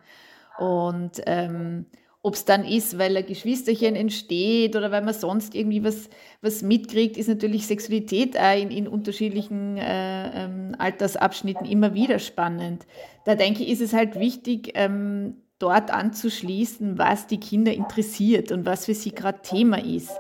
[0.59, 1.87] Und ähm,
[2.23, 6.09] ob es dann ist, weil ein Geschwisterchen entsteht oder weil man sonst irgendwie was,
[6.41, 12.87] was mitkriegt, ist natürlich Sexualität auch in, in unterschiedlichen äh, ähm, Altersabschnitten immer wieder spannend.
[13.25, 18.67] Da denke ich, ist es halt wichtig, ähm, dort anzuschließen, was die Kinder interessiert und
[18.67, 20.11] was für sie gerade Thema ist.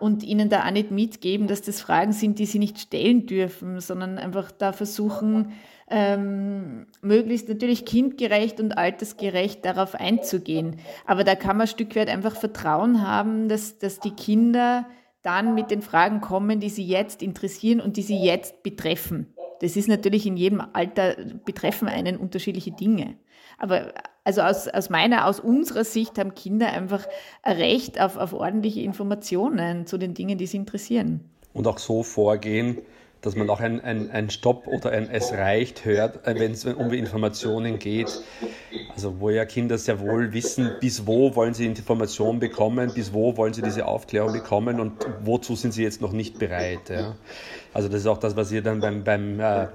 [0.00, 3.80] Und ihnen da auch nicht mitgeben, dass das Fragen sind, die sie nicht stellen dürfen,
[3.80, 5.52] sondern einfach da versuchen,
[5.90, 10.76] ähm, möglichst natürlich kindgerecht und altersgerecht darauf einzugehen.
[11.06, 14.86] Aber da kann man ein Stück weit einfach Vertrauen haben, dass, dass die Kinder
[15.22, 19.34] dann mit den Fragen kommen, die sie jetzt interessieren und die sie jetzt betreffen.
[19.60, 23.16] Das ist natürlich in jedem Alter betreffen einen unterschiedliche Dinge.
[23.58, 23.92] Aber
[24.24, 27.06] also aus, aus meiner, aus unserer Sicht haben Kinder einfach
[27.42, 31.20] ein Recht auf, auf ordentliche Informationen zu den Dingen, die sie interessieren.
[31.54, 32.78] Und auch so vorgehen,
[33.20, 36.64] dass man auch ein, ein, ein Stopp oder ein Es reicht hört, äh, wenn es
[36.64, 38.22] um Informationen geht.
[38.94, 43.36] Also wo ja Kinder sehr wohl wissen, bis wo wollen sie Informationen bekommen, bis wo
[43.36, 44.92] wollen sie diese Aufklärung bekommen und
[45.24, 46.90] wozu sind sie jetzt noch nicht bereit.
[46.90, 47.16] Ja.
[47.74, 49.66] Also das ist auch das, was ihr dann beim, beim äh,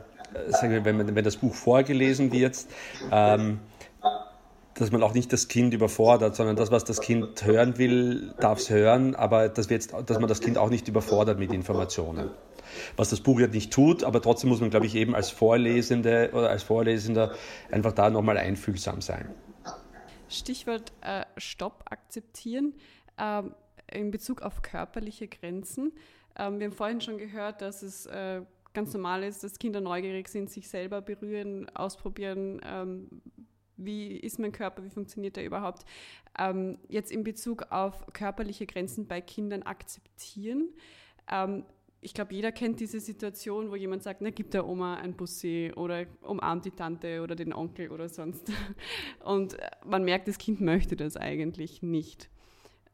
[0.62, 2.58] wenn, wenn das Buch vorgelesen wird,
[3.12, 3.60] ähm,
[4.84, 8.60] dass man auch nicht das Kind überfordert, sondern das, was das Kind hören will, darf
[8.60, 12.30] es hören, aber dass, wir jetzt, dass man das Kind auch nicht überfordert mit Informationen.
[12.98, 16.32] Was das Buch ja nicht tut, aber trotzdem muss man, glaube ich, eben als Vorlesende
[16.34, 17.34] oder als Vorlesender
[17.72, 19.30] einfach da nochmal einfühlsam sein.
[20.28, 22.74] Stichwort äh, Stopp akzeptieren
[23.18, 23.54] ähm,
[23.90, 25.94] in Bezug auf körperliche Grenzen.
[26.38, 28.42] Ähm, wir haben vorhin schon gehört, dass es äh,
[28.74, 33.22] ganz normal ist, dass Kinder neugierig sind, sich selber berühren, ausprobieren, ähm,
[33.78, 35.86] wie ist mein Körper, wie funktioniert er überhaupt.
[36.38, 40.70] Ähm, jetzt in Bezug auf körperliche Grenzen bei Kindern akzeptieren.
[41.32, 41.66] Ähm,
[42.04, 45.72] ich glaube, jeder kennt diese Situation, wo jemand sagt, na, gib der Oma ein Bussi
[45.76, 48.52] oder umarmt die Tante oder den Onkel oder sonst.
[49.24, 52.30] Und man merkt, das Kind möchte das eigentlich nicht.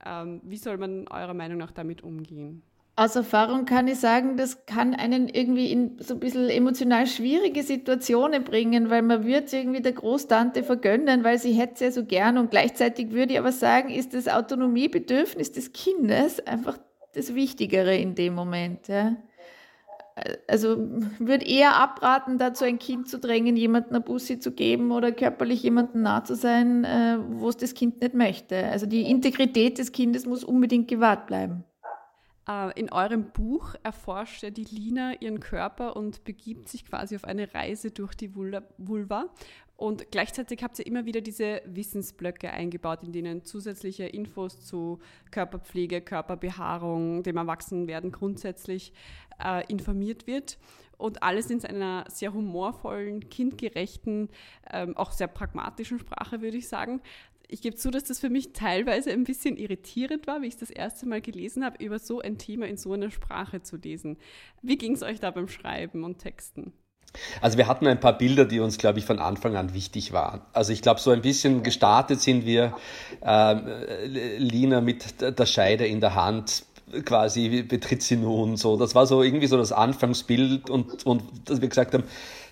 [0.06, 2.62] Ähm, wie soll man eurer Meinung nach damit umgehen?
[3.00, 7.64] Aus Erfahrung kann ich sagen, das kann einen irgendwie in so ein bisschen emotional schwierige
[7.64, 12.04] Situationen bringen, weil man wird irgendwie der Großtante vergönnen, weil sie hätte es ja so
[12.04, 16.78] gern und gleichzeitig würde ich aber sagen, ist das Autonomiebedürfnis des Kindes einfach
[17.14, 18.90] das Wichtigere in dem Moment.
[18.90, 19.16] Ja.
[20.50, 20.76] Also
[21.20, 25.64] würde eher abraten, dazu ein Kind zu drängen, jemanden eine Bussi zu geben oder körperlich
[25.64, 28.66] jemandem nah zu sein, äh, wo es das Kind nicht möchte.
[28.66, 31.64] Also die Integrität des Kindes muss unbedingt gewahrt bleiben.
[32.50, 37.54] Äh, in eurem Buch erforscht die Lina ihren Körper und begibt sich quasi auf eine
[37.54, 39.26] Reise durch die Vulva.
[39.78, 45.00] Und gleichzeitig habt ihr immer wieder diese Wissensblöcke eingebaut, in denen zusätzliche Infos zu
[45.32, 48.92] Körperpflege, Körperbehaarung, dem Erwachsenwerden grundsätzlich
[49.42, 50.58] äh, informiert wird.
[50.98, 54.28] Und alles in einer sehr humorvollen, kindgerechten,
[54.70, 57.02] ähm, auch sehr pragmatischen Sprache, würde ich sagen
[57.50, 60.60] ich gebe zu, dass das für mich teilweise ein bisschen irritierend war, wie ich es
[60.60, 64.18] das erste Mal gelesen habe, über so ein Thema in so einer Sprache zu lesen.
[64.62, 66.74] Wie ging es euch da beim Schreiben und Texten?
[67.42, 70.42] Also wir hatten ein paar Bilder, die uns, glaube ich, von Anfang an wichtig waren.
[70.54, 72.76] Also ich glaube, so ein bisschen gestartet sind wir,
[73.26, 74.06] äh,
[74.38, 76.66] Lina mit der Scheide in der Hand,
[77.06, 78.78] quasi betritt sie nun so.
[78.78, 82.04] Das war so irgendwie so das Anfangsbild und, und dass wir gesagt haben,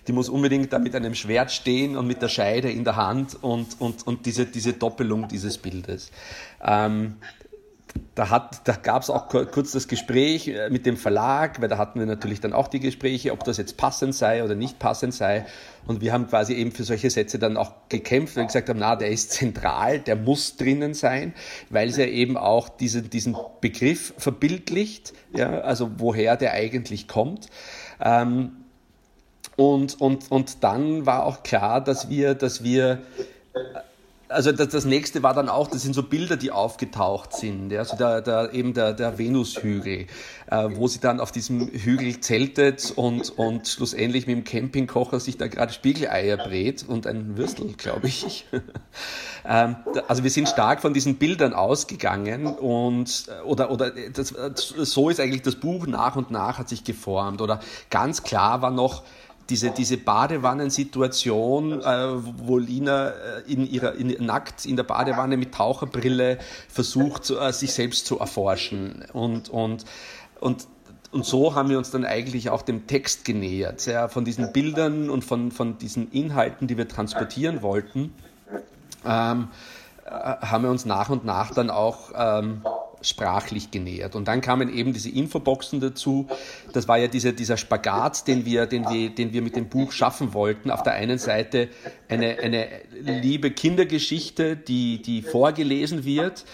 [0.08, 3.36] die muss unbedingt da mit einem Schwert stehen und mit der Scheide in der Hand
[3.42, 6.10] und, und, und diese, diese Doppelung dieses Bildes.
[6.64, 7.16] Ähm,
[8.14, 11.98] da, da gab es auch kurz das Gespräch äh, mit dem Verlag, weil da hatten
[11.98, 15.46] wir natürlich dann auch die Gespräche, ob das jetzt passend sei oder nicht passend sei.
[15.86, 18.78] Und wir haben quasi eben für solche Sätze dann auch gekämpft, weil wir gesagt haben,
[18.78, 21.32] na, der ist zentral, der muss drinnen sein,
[21.70, 27.48] weil es ja eben auch diesen, diesen Begriff verbildlicht, ja, also woher der eigentlich kommt.
[28.00, 28.57] Ähm,
[29.58, 33.00] und, und, und dann war auch klar, dass wir, dass wir
[34.28, 37.84] also das, das nächste war dann auch, das sind so Bilder, die aufgetaucht sind, ja,
[37.84, 40.06] so der, der, eben der, der Venushügel,
[40.50, 45.38] äh, wo sie dann auf diesem Hügel zeltet und, und schlussendlich mit dem Campingkocher sich
[45.38, 48.46] da gerade Spiegeleier brät und ein Würstel, glaube ich.
[49.48, 55.20] ähm, also wir sind stark von diesen Bildern ausgegangen und oder, oder das, so ist
[55.20, 59.02] eigentlich das Buch nach und nach hat sich geformt oder ganz klar war noch,
[59.50, 62.08] diese, diese Badewannensituation, äh,
[62.38, 67.72] wo Lina äh, in ihrer, in, nackt in der Badewanne mit Taucherbrille versucht, äh, sich
[67.72, 69.04] selbst zu erforschen.
[69.12, 69.84] Und, und,
[70.40, 70.68] und,
[71.12, 75.08] und so haben wir uns dann eigentlich auch dem Text genähert, ja, von diesen Bildern
[75.08, 78.12] und von, von diesen Inhalten, die wir transportieren wollten,
[79.06, 79.48] ähm,
[80.04, 82.62] äh, haben wir uns nach und nach dann auch ähm,
[83.02, 84.14] sprachlich genähert.
[84.16, 86.28] Und dann kamen eben diese Infoboxen dazu.
[86.72, 89.92] Das war ja dieser, dieser Spagat, den wir, den, wir, den wir mit dem Buch
[89.92, 90.70] schaffen wollten.
[90.70, 91.68] Auf der einen Seite
[92.08, 92.68] eine, eine
[93.00, 96.44] liebe Kindergeschichte, die, die vorgelesen wird,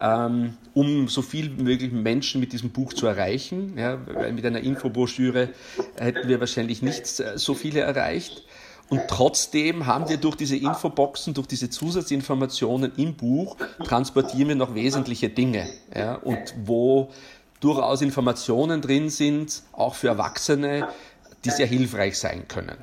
[0.00, 3.74] ähm, um so viel wie möglich Menschen mit diesem Buch zu erreichen.
[3.78, 3.98] Ja,
[4.32, 5.50] mit einer Infobroschüre
[5.96, 8.44] hätten wir wahrscheinlich nicht so viele erreicht.
[8.90, 14.74] Und trotzdem haben wir durch diese Infoboxen, durch diese Zusatzinformationen im Buch, transportieren wir noch
[14.74, 15.66] wesentliche Dinge.
[15.94, 17.10] Ja, und wo
[17.60, 20.88] durchaus Informationen drin sind, auch für Erwachsene,
[21.44, 22.76] die sehr hilfreich sein können.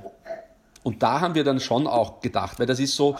[0.83, 3.15] Und da haben wir dann schon auch gedacht, weil das ist so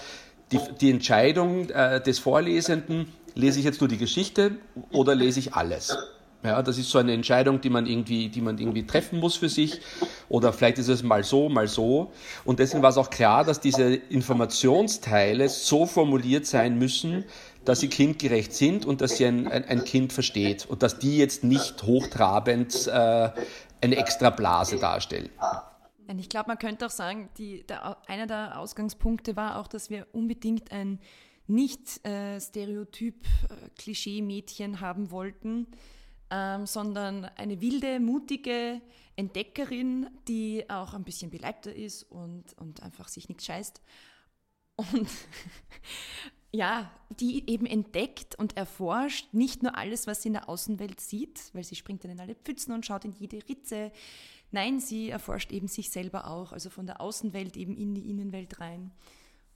[0.52, 4.58] die, die Entscheidung äh, des Vorlesenden, lese ich jetzt nur die Geschichte
[4.92, 5.96] oder lese ich alles?
[6.44, 9.50] Ja, das ist so eine Entscheidung, die man irgendwie, die man irgendwie treffen muss für
[9.50, 9.80] sich.
[10.28, 12.12] Oder vielleicht ist es mal so, mal so.
[12.46, 17.26] Und deswegen war es auch klar, dass diese Informationsteile so formuliert sein müssen,
[17.64, 20.66] dass sie kindgerecht sind und dass sie ein, ein, ein Kind versteht.
[20.66, 23.30] Und dass die jetzt nicht hochtrabend äh,
[23.82, 25.30] eine extra Blase darstellen.
[26.18, 30.08] Ich glaube, man könnte auch sagen, die, der, einer der Ausgangspunkte war auch, dass wir
[30.12, 31.00] unbedingt ein
[31.48, 33.26] nicht äh, Stereotyp
[33.86, 35.68] äh, haben wollten,
[36.32, 38.82] ähm, sondern eine wilde, mutige
[39.18, 43.82] Entdeckerin, die auch ein bisschen beleibter ist und, und einfach sich nichts scheißt.
[44.78, 45.10] Und
[46.52, 46.90] ja,
[47.20, 51.66] die eben entdeckt und erforscht nicht nur alles, was sie in der Außenwelt sieht, weil
[51.66, 53.92] sie springt dann in alle Pfützen und schaut in jede Ritze.
[54.52, 58.60] Nein, sie erforscht eben sich selber auch, also von der Außenwelt eben in die Innenwelt
[58.60, 58.92] rein.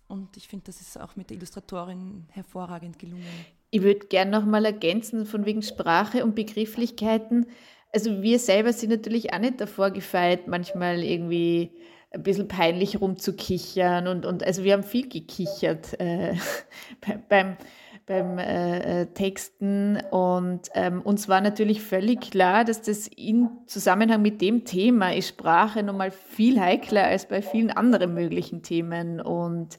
[0.07, 3.45] Und ich finde, das ist auch mit der Illustratorin hervorragend gelungen.
[3.75, 7.47] Ich würde gerne noch mal ergänzen von wegen Sprache und Begrifflichkeiten.
[7.91, 11.71] Also wir selber sind natürlich auch nicht davor gefeit, manchmal irgendwie
[12.11, 16.35] ein bisschen peinlich rumzukichern und, und also wir haben viel gekichert äh,
[17.27, 17.57] beim,
[18.05, 19.97] beim äh, äh, Texten.
[20.09, 25.27] Und ähm, uns war natürlich völlig klar, dass das in Zusammenhang mit dem Thema ist
[25.27, 29.19] Sprache nochmal viel heikler als bei vielen anderen möglichen Themen.
[29.19, 29.77] Und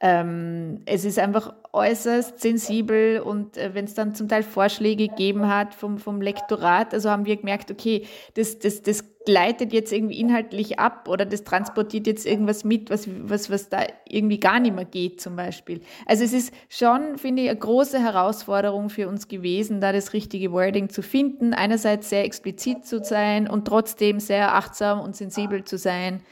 [0.00, 5.48] ähm, es ist einfach äußerst sensibel und äh, wenn es dann zum Teil Vorschläge gegeben
[5.48, 10.20] hat vom, vom Lektorat, also haben wir gemerkt, okay, das, das, das gleitet jetzt irgendwie
[10.20, 14.74] inhaltlich ab oder das transportiert jetzt irgendwas mit, was, was, was da irgendwie gar nicht
[14.74, 15.80] mehr geht zum Beispiel.
[16.06, 20.52] Also es ist schon, finde ich, eine große Herausforderung für uns gewesen, da das richtige
[20.52, 25.76] Wording zu finden, einerseits sehr explizit zu sein und trotzdem sehr achtsam und sensibel zu
[25.76, 26.22] sein.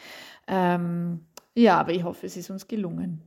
[0.47, 1.21] Ähm,
[1.57, 3.23] ja, aber ich hoffe, es ist uns gelungen.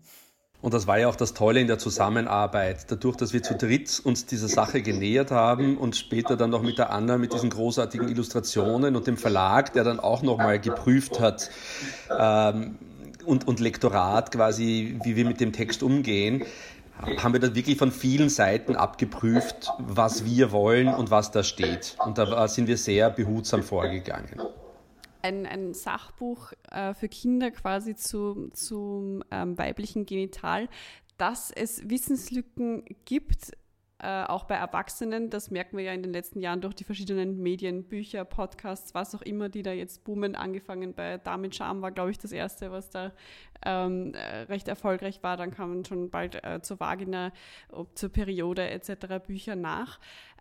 [0.61, 2.91] Und das war ja auch das Tolle in der Zusammenarbeit.
[2.91, 6.77] Dadurch, dass wir zu dritt uns dieser Sache genähert haben und später dann noch mit
[6.77, 11.49] der Anna mit diesen großartigen Illustrationen und dem Verlag, der dann auch nochmal geprüft hat
[12.17, 12.75] ähm,
[13.25, 16.43] und, und Lektorat quasi, wie wir mit dem Text umgehen,
[17.17, 21.95] haben wir da wirklich von vielen Seiten abgeprüft, was wir wollen und was da steht.
[22.05, 24.41] Und da sind wir sehr behutsam vorgegangen
[25.21, 30.69] ein, ein Sachbuch äh, für Kinder quasi zu, zum ähm, weiblichen Genital,
[31.17, 33.51] dass es Wissenslücken gibt,
[34.01, 35.29] äh, auch bei Erwachsenen.
[35.29, 39.13] Das merken wir ja in den letzten Jahren durch die verschiedenen Medien, Bücher, Podcasts, was
[39.13, 40.35] auch immer, die da jetzt boomen.
[40.35, 43.11] Angefangen bei Damit Charme war, glaube ich, das erste, was da
[43.65, 45.35] ähm, äh, recht erfolgreich war.
[45.35, 47.33] Dann kamen schon bald äh, zur Vagina,
[47.93, 49.19] zur Periode etc.
[49.25, 49.99] Bücher nach.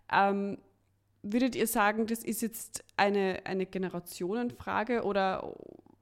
[0.09, 0.57] Ähm,
[1.21, 5.53] würdet ihr sagen, das ist jetzt eine, eine Generationenfrage oder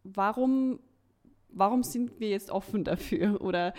[0.04, 0.80] warum,
[1.50, 3.42] warum sind wir jetzt offen dafür?
[3.48, 3.74] Oder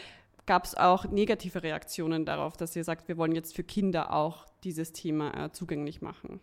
[0.47, 4.47] gab es auch negative Reaktionen darauf, dass ihr sagt, wir wollen jetzt für Kinder auch
[4.65, 6.41] dieses Thema äh, zugänglich machen?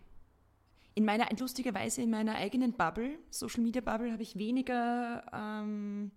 [0.94, 6.10] In meiner, lustigerweise in meiner eigenen Bubble, Social Media Bubble, habe ich weniger ähm,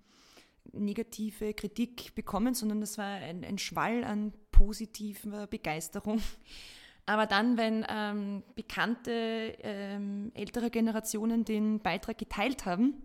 [0.72, 6.22] negative Kritik bekommen, sondern das war ein, ein Schwall an positiver Begeisterung.
[7.10, 13.02] Aber dann, wenn ähm, bekannte ähm, ältere Generationen den Beitrag geteilt haben,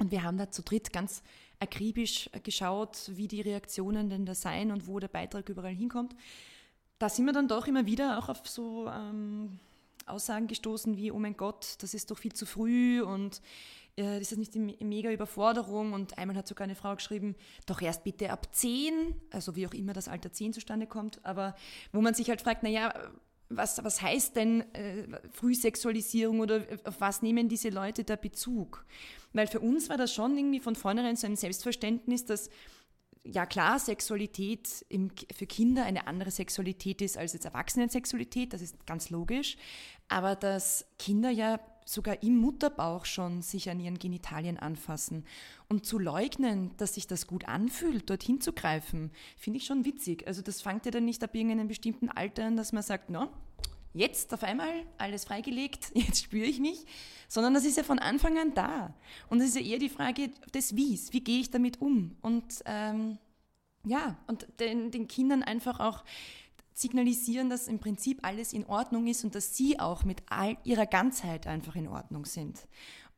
[0.00, 1.22] und wir haben da zu dritt ganz
[1.60, 6.16] akribisch geschaut, wie die Reaktionen denn da seien und wo der Beitrag überall hinkommt,
[6.98, 9.60] da sind wir dann doch immer wieder auch auf so ähm,
[10.06, 13.40] Aussagen gestoßen wie, oh mein Gott, das ist doch viel zu früh und
[13.96, 15.92] äh, ist das nicht eine mega Überforderung?
[15.92, 19.74] Und einmal hat sogar eine Frau geschrieben, doch erst bitte ab 10, also wie auch
[19.74, 21.54] immer das Alter 10 zustande kommt, aber
[21.92, 22.92] wo man sich halt fragt, naja,
[23.48, 28.84] was, was heißt denn äh, Frühsexualisierung oder auf was nehmen diese Leute da Bezug?
[29.32, 32.50] Weil für uns war das schon irgendwie von vornherein so ein Selbstverständnis, dass
[33.24, 38.86] ja klar, Sexualität im, für Kinder eine andere Sexualität ist als jetzt Erwachsenensexualität, das ist
[38.86, 39.56] ganz logisch,
[40.08, 45.24] aber dass Kinder ja sogar im Mutterbauch schon sich an ihren Genitalien anfassen.
[45.68, 50.26] Und zu leugnen, dass sich das gut anfühlt, dorthin zu greifen, finde ich schon witzig.
[50.26, 53.28] Also das fängt ja dann nicht ab irgendeinem bestimmten Alter an, dass man sagt, no,
[53.94, 56.84] jetzt auf einmal alles freigelegt, jetzt spüre ich mich,
[57.28, 58.92] sondern das ist ja von Anfang an da.
[59.28, 62.16] Und es ist ja eher die Frage des Wies, wie gehe ich damit um?
[62.20, 63.18] Und ähm,
[63.84, 66.02] ja, und den, den Kindern einfach auch
[66.76, 70.86] signalisieren, dass im Prinzip alles in Ordnung ist und dass sie auch mit all ihrer
[70.86, 72.68] Ganzheit einfach in Ordnung sind.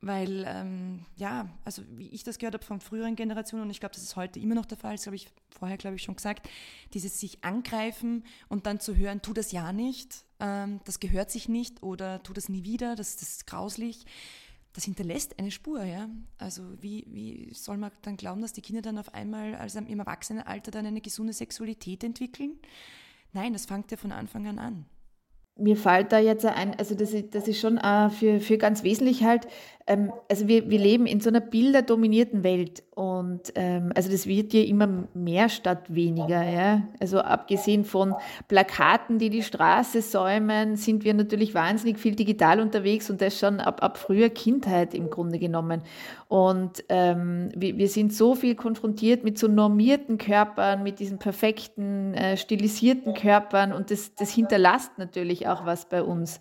[0.01, 3.97] Weil, ähm, ja, also wie ich das gehört habe von früheren Generationen, und ich glaube,
[3.97, 6.49] das ist heute immer noch der Fall, das habe ich vorher, glaube ich, schon gesagt,
[6.95, 11.49] dieses sich angreifen und dann zu hören, tu das ja nicht, ähm, das gehört sich
[11.49, 14.05] nicht oder tu das nie wieder, das, das ist grauslich,
[14.73, 16.09] das hinterlässt eine Spur, ja.
[16.37, 19.99] Also wie, wie soll man dann glauben, dass die Kinder dann auf einmal also im
[19.99, 22.61] Erwachsenenalter dann eine gesunde Sexualität entwickeln?
[23.39, 24.85] Nein, das fängt ja von Anfang an an.
[25.57, 28.83] Mir fällt da jetzt ein, also das ist, das ist schon äh, für, für ganz
[28.83, 29.47] wesentlich halt,
[29.87, 34.53] ähm, also wir, wir leben in so einer bilderdominierten Welt und ähm, also das wird
[34.53, 36.43] ja immer mehr statt weniger.
[36.43, 36.83] Ja?
[36.99, 38.17] Also abgesehen von
[38.49, 43.61] Plakaten, die die Straße säumen, sind wir natürlich wahnsinnig viel digital unterwegs und das schon
[43.61, 45.83] ab, ab früher Kindheit im Grunde genommen.
[46.27, 52.15] Und ähm, wir, wir sind so viel konfrontiert mit so normierten Körpern, mit diesen perfekten,
[52.15, 56.41] äh, stilisierten Körpern und das, das hinterlasst natürlich auch was bei uns.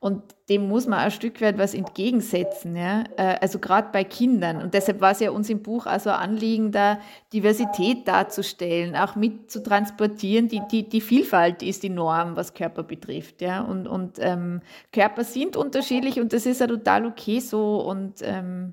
[0.00, 3.04] Und dem muss man ein Stück weit was entgegensetzen, ja?
[3.16, 4.62] Äh, also gerade bei Kindern.
[4.62, 6.98] Und deshalb war es ja uns im Buch also Anliegen, da
[7.32, 10.48] Diversität darzustellen, auch mit zu transportieren.
[10.48, 13.42] Die, die, die Vielfalt ist die Norm, was Körper betrifft.
[13.42, 13.60] Ja?
[13.60, 17.80] Und, und ähm, Körper sind unterschiedlich und das ist ja total okay so.
[17.82, 18.72] Und ähm,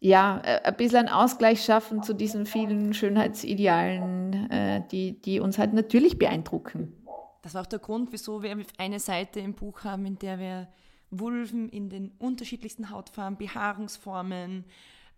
[0.00, 5.58] ja, äh, ein bisschen einen Ausgleich schaffen zu diesen vielen Schönheitsidealen, äh, die, die uns
[5.58, 7.03] halt natürlich beeindrucken.
[7.44, 10.68] Das war auch der Grund, wieso wir eine Seite im Buch haben, in der wir
[11.10, 14.64] Vulven in den unterschiedlichsten Hautfarben, Behaarungsformen,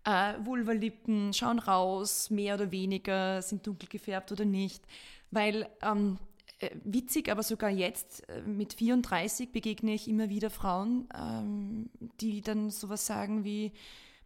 [0.03, 4.83] äh, Vulvalippen schauen raus, mehr oder weniger, sind dunkel gefärbt oder nicht.
[5.31, 6.17] Weil ähm,
[6.59, 12.41] äh, witzig, aber sogar jetzt äh, mit 34 begegne ich immer wieder Frauen, ähm, die
[12.41, 13.71] dann sowas sagen wie,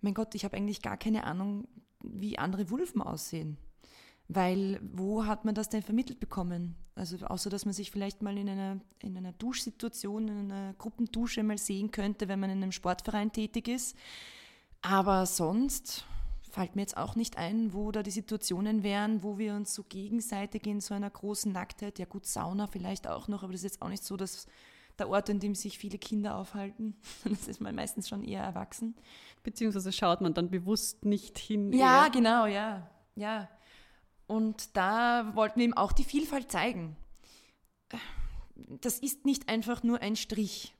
[0.01, 1.67] mein Gott, ich habe eigentlich gar keine Ahnung,
[2.01, 3.57] wie andere Wulfen aussehen.
[4.33, 6.75] Weil wo hat man das denn vermittelt bekommen?
[6.95, 11.43] Also außer dass man sich vielleicht mal in einer, in einer Duschsituation, in einer Gruppendusche
[11.43, 13.97] mal sehen könnte, wenn man in einem Sportverein tätig ist.
[14.81, 16.05] Aber sonst
[16.49, 19.83] fällt mir jetzt auch nicht ein, wo da die Situationen wären, wo wir uns so
[19.83, 23.73] gegenseitig in so einer großen Nacktheit, ja gut, Sauna vielleicht auch noch, aber das ist
[23.73, 24.47] jetzt auch nicht so, dass
[24.97, 26.95] der Ort, in dem sich viele Kinder aufhalten.
[27.23, 28.95] Das ist man meistens schon eher erwachsen.
[29.43, 31.73] Beziehungsweise schaut man dann bewusst nicht hin.
[31.73, 32.11] Ja, eher.
[32.11, 32.89] genau, ja.
[33.15, 33.49] Ja.
[34.31, 36.95] Und da wollten wir ihm auch die Vielfalt zeigen.
[38.79, 40.73] Das ist nicht einfach nur ein Strich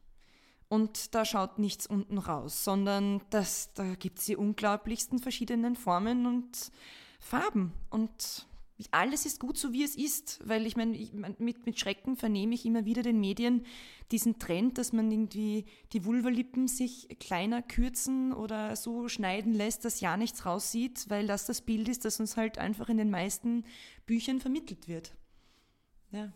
[0.70, 6.26] und da schaut nichts unten raus, sondern das, da gibt es die unglaublichsten verschiedenen Formen
[6.26, 6.72] und
[7.20, 7.74] Farben.
[7.90, 8.48] Und
[8.92, 10.98] alles ist gut so, wie es ist, weil ich meine,
[11.38, 13.66] mit, mit Schrecken vernehme ich immer wieder den Medien
[14.12, 20.02] diesen Trend, dass man irgendwie die Vulvalippen sich kleiner kürzen oder so schneiden lässt, dass
[20.02, 23.66] ja nichts raussieht, weil das das Bild ist, das uns halt einfach in den meisten
[24.06, 25.16] Büchern vermittelt wird.
[26.12, 26.32] Ja.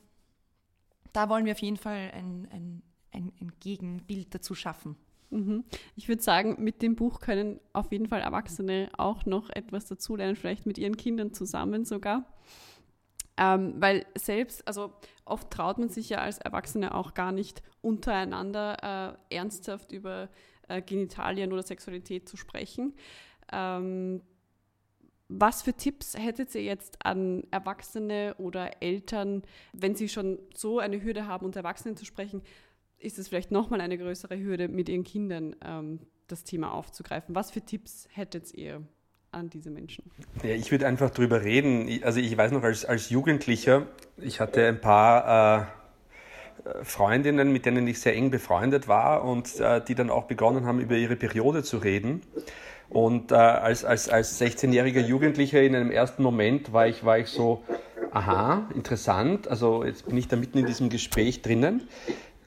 [1.13, 4.97] Da wollen wir auf jeden Fall ein, ein, ein, ein Gegenbild dazu schaffen.
[5.29, 5.63] Mhm.
[5.95, 10.35] Ich würde sagen, mit dem Buch können auf jeden Fall Erwachsene auch noch etwas dazulernen,
[10.35, 12.25] vielleicht mit ihren Kindern zusammen sogar.
[13.37, 14.93] Ähm, weil selbst, also
[15.25, 20.29] oft traut man sich ja als Erwachsene auch gar nicht untereinander äh, ernsthaft über
[20.69, 22.93] äh, Genitalien oder Sexualität zu sprechen.
[23.51, 24.21] Ähm,
[25.27, 29.41] was für Tipps hättet ihr jetzt an Erwachsene oder Eltern,
[29.73, 32.43] wenn sie schon so eine Hürde haben, unter Erwachsenen zu sprechen?
[32.99, 37.35] Ist es vielleicht nochmal eine größere Hürde, mit ihren Kindern ähm, das Thema aufzugreifen.
[37.35, 38.81] Was für Tipps hättet ihr
[39.31, 40.09] an diese Menschen?
[40.43, 41.99] Ja, ich würde einfach drüber reden.
[42.03, 43.87] Also ich weiß noch, als, als Jugendlicher,
[44.17, 45.69] ich hatte ein paar
[46.65, 50.65] äh, Freundinnen, mit denen ich sehr eng befreundet war und äh, die dann auch begonnen
[50.65, 52.21] haben, über ihre Periode zu reden.
[52.89, 57.27] Und äh, als, als, als 16-jähriger Jugendlicher in einem ersten Moment war ich, war ich
[57.27, 57.63] so,
[58.11, 61.87] aha, interessant, also jetzt bin ich da mitten in diesem Gespräch drinnen.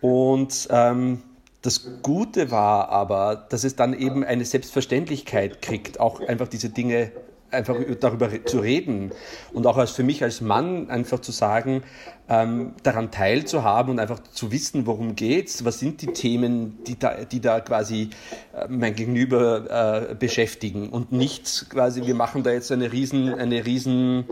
[0.00, 1.22] Und ähm,
[1.62, 7.10] das Gute war aber, dass es dann eben eine Selbstverständlichkeit kriegt, auch einfach diese Dinge
[7.50, 9.10] einfach darüber zu reden.
[9.52, 11.82] Und auch als für mich als Mann einfach zu sagen,
[12.28, 17.24] ähm, daran teilzuhaben und einfach zu wissen, worum geht's, was sind die Themen, die da,
[17.24, 18.10] die da quasi
[18.54, 20.90] äh, mein Gegenüber äh, beschäftigen.
[20.90, 24.26] Und nicht quasi, wir machen da jetzt eine riesen, eine riesen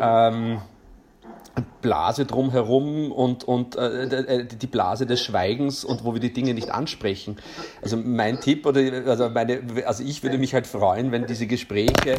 [0.00, 0.60] ähm,
[1.80, 6.52] Blase drumherum und, und äh, äh, die Blase des Schweigens und wo wir die Dinge
[6.52, 7.36] nicht ansprechen.
[7.82, 12.16] Also mein Tipp oder also meine, also ich würde mich halt freuen, wenn diese Gespräche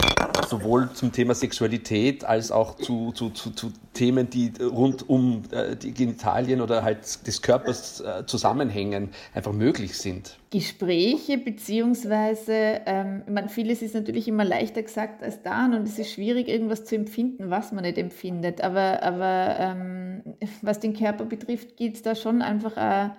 [0.48, 5.76] sowohl zum Thema Sexualität als auch zu, zu, zu, zu Themen, die rund um äh,
[5.76, 10.38] die Genitalien oder halt des Körpers äh, zusammenhängen, einfach möglich sind.
[10.50, 16.00] Gespräche beziehungsweise, ähm, ich meine, vieles ist natürlich immer leichter gesagt als dann und es
[16.00, 18.62] ist schwierig, irgendwas zu empfinden, was man nicht empfindet.
[18.62, 19.27] Aber, aber
[19.60, 20.24] ähm,
[20.62, 23.18] was den Körper betrifft, geht es da schon einfach auch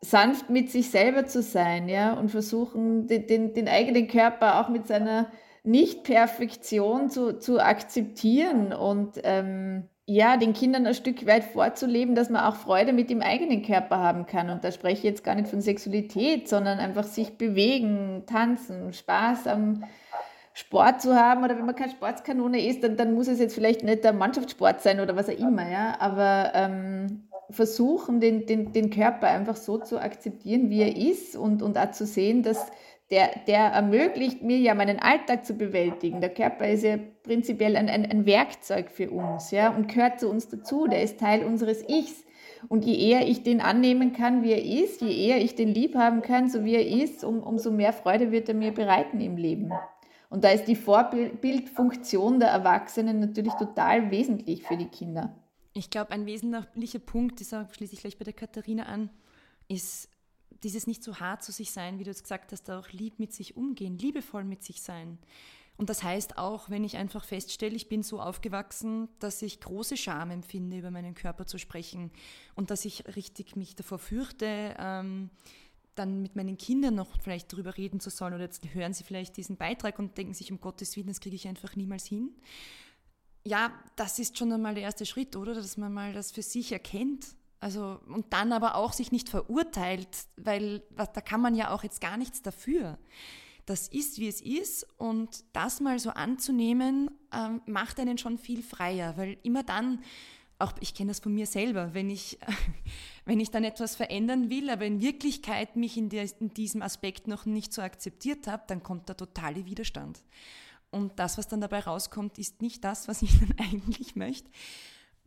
[0.00, 4.68] sanft mit sich selber zu sein, ja, und versuchen, den, den, den eigenen Körper auch
[4.68, 5.26] mit seiner
[5.64, 12.42] Nicht-Perfektion zu, zu akzeptieren und ähm, ja, den Kindern ein Stück weit vorzuleben, dass man
[12.42, 14.48] auch Freude mit dem eigenen Körper haben kann.
[14.48, 19.46] Und da spreche ich jetzt gar nicht von Sexualität, sondern einfach sich bewegen, tanzen, Spaß
[19.48, 19.84] am
[20.58, 21.44] Sport zu haben.
[21.44, 24.82] Oder wenn man keine Sportskanone ist, dann, dann muss es jetzt vielleicht nicht der Mannschaftssport
[24.82, 25.68] sein oder was auch immer.
[25.70, 25.96] Ja?
[26.00, 31.62] Aber ähm, versuchen, den, den, den Körper einfach so zu akzeptieren, wie er ist und,
[31.62, 32.66] und auch zu sehen, dass
[33.10, 36.20] der, der ermöglicht mir ja meinen Alltag zu bewältigen.
[36.20, 40.28] Der Körper ist ja prinzipiell ein, ein, ein Werkzeug für uns ja, und gehört zu
[40.28, 40.86] uns dazu.
[40.88, 42.24] Der ist Teil unseres Ichs.
[42.68, 45.94] Und je eher ich den annehmen kann, wie er ist, je eher ich den lieb
[45.94, 49.36] haben kann, so wie er ist, um, umso mehr Freude wird er mir bereiten im
[49.36, 49.72] Leben.
[50.28, 55.34] Und da ist die Vorbildfunktion der Erwachsenen natürlich total wesentlich für die Kinder.
[55.72, 59.10] Ich glaube, ein wesentlicher Punkt, das schließe ich gleich bei der Katharina an,
[59.68, 60.10] ist
[60.62, 63.32] dieses nicht so hart zu sich sein, wie du es gesagt hast, auch lieb mit
[63.32, 65.18] sich umgehen, liebevoll mit sich sein.
[65.76, 69.96] Und das heißt auch, wenn ich einfach feststelle, ich bin so aufgewachsen, dass ich große
[69.96, 72.10] Scham empfinde, über meinen Körper zu sprechen
[72.56, 75.30] und dass ich richtig mich davor fürchte, ähm,
[75.98, 79.36] dann mit meinen Kindern noch vielleicht darüber reden zu sollen oder jetzt hören sie vielleicht
[79.36, 82.30] diesen Beitrag und denken sich, um Gottes Willen, das kriege ich einfach niemals hin.
[83.44, 85.54] Ja, das ist schon einmal der erste Schritt, oder?
[85.54, 87.26] Dass man mal das für sich erkennt
[87.60, 91.82] also, und dann aber auch sich nicht verurteilt, weil was, da kann man ja auch
[91.82, 92.98] jetzt gar nichts dafür.
[93.66, 98.62] Das ist, wie es ist und das mal so anzunehmen, ähm, macht einen schon viel
[98.62, 100.02] freier, weil immer dann,
[100.58, 102.38] auch ich kenne das von mir selber, wenn ich,
[103.28, 107.28] wenn ich dann etwas verändern will, aber in Wirklichkeit mich in, der, in diesem Aspekt
[107.28, 110.22] noch nicht so akzeptiert habe, dann kommt der totale Widerstand.
[110.90, 114.50] Und das, was dann dabei rauskommt, ist nicht das, was ich dann eigentlich möchte.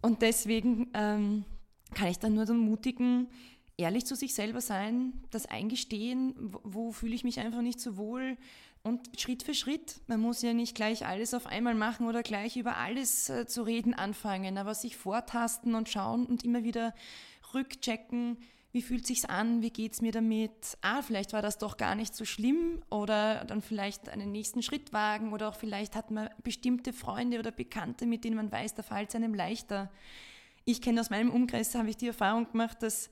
[0.02, 1.46] Und deswegen ähm,
[1.94, 3.28] kann ich dann nur so mutigen,
[3.78, 7.98] ehrlich zu sich selber sein, das eingestehen, wo, wo fühle ich mich einfach nicht so
[7.98, 8.36] wohl,
[8.84, 10.02] und Schritt für Schritt.
[10.08, 13.62] Man muss ja nicht gleich alles auf einmal machen oder gleich über alles äh, zu
[13.62, 16.96] reden anfangen, aber sich vortasten und schauen und immer wieder
[17.54, 18.38] rückchecken,
[18.74, 20.78] wie fühlt sich's an, wie geht's mir damit?
[20.82, 24.94] Ah, vielleicht war das doch gar nicht so schlimm oder dann vielleicht einen nächsten Schritt
[24.94, 28.84] wagen oder auch vielleicht hat man bestimmte Freunde oder Bekannte, mit denen man weiß, da
[28.84, 29.92] fällt es einem leichter.
[30.64, 33.10] Ich kenne aus meinem Umkreis, habe ich die Erfahrung gemacht, dass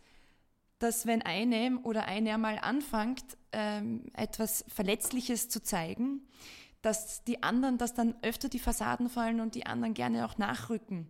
[0.80, 6.22] dass wenn eine oder einer mal anfängt, ähm, etwas Verletzliches zu zeigen,
[6.82, 11.08] dass die anderen, dass dann öfter die Fassaden fallen und die anderen gerne auch nachrücken.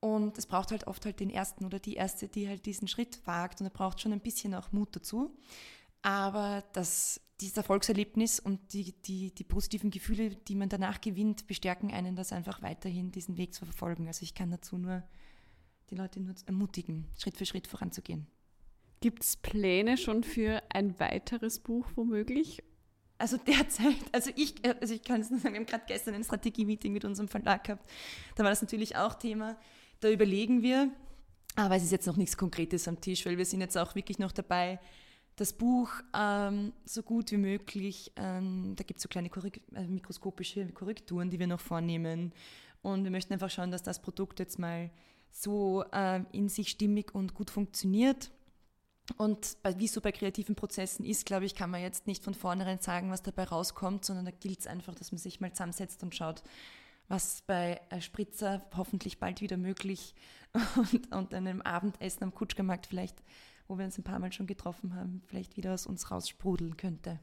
[0.00, 3.26] Und es braucht halt oft halt den Ersten oder die Erste, die halt diesen Schritt
[3.26, 5.36] wagt und er braucht schon ein bisschen auch Mut dazu.
[6.02, 11.90] Aber das, dieses Erfolgserlebnis und die, die, die positiven Gefühle, die man danach gewinnt, bestärken
[11.92, 14.06] einen, das einfach weiterhin diesen Weg zu verfolgen.
[14.06, 15.02] Also ich kann dazu nur
[15.90, 18.26] die Leute nur ermutigen, Schritt für Schritt voranzugehen.
[19.00, 22.62] Gibt es Pläne schon für ein weiteres Buch womöglich?
[23.18, 26.24] Also derzeit, also ich, also ich kann es nur sagen, wir haben gerade gestern ein
[26.24, 27.88] Strategie-Meeting mit unserem Verlag gehabt.
[28.34, 29.56] Da war das natürlich auch Thema.
[30.06, 30.92] Da überlegen wir,
[31.56, 34.20] aber es ist jetzt noch nichts Konkretes am Tisch, weil wir sind jetzt auch wirklich
[34.20, 34.78] noch dabei,
[35.34, 39.90] das Buch ähm, so gut wie möglich, ähm, da gibt es so kleine Korrekt also
[39.90, 42.32] mikroskopische Korrekturen, die wir noch vornehmen.
[42.82, 44.92] Und wir möchten einfach schauen, dass das Produkt jetzt mal
[45.32, 48.30] so äh, in sich stimmig und gut funktioniert
[49.16, 52.22] und bei, wie es so bei kreativen Prozessen ist, glaube ich, kann man jetzt nicht
[52.22, 55.50] von vornherein sagen, was dabei rauskommt, sondern da gilt es einfach, dass man sich mal
[55.50, 56.44] zusammensetzt und schaut,
[57.08, 60.14] was bei Spritzer hoffentlich bald wieder möglich
[60.76, 63.22] und, und einem Abendessen am Kutschgermarkt vielleicht,
[63.68, 67.18] wo wir uns ein paar Mal schon getroffen haben, vielleicht wieder aus uns raussprudeln könnte.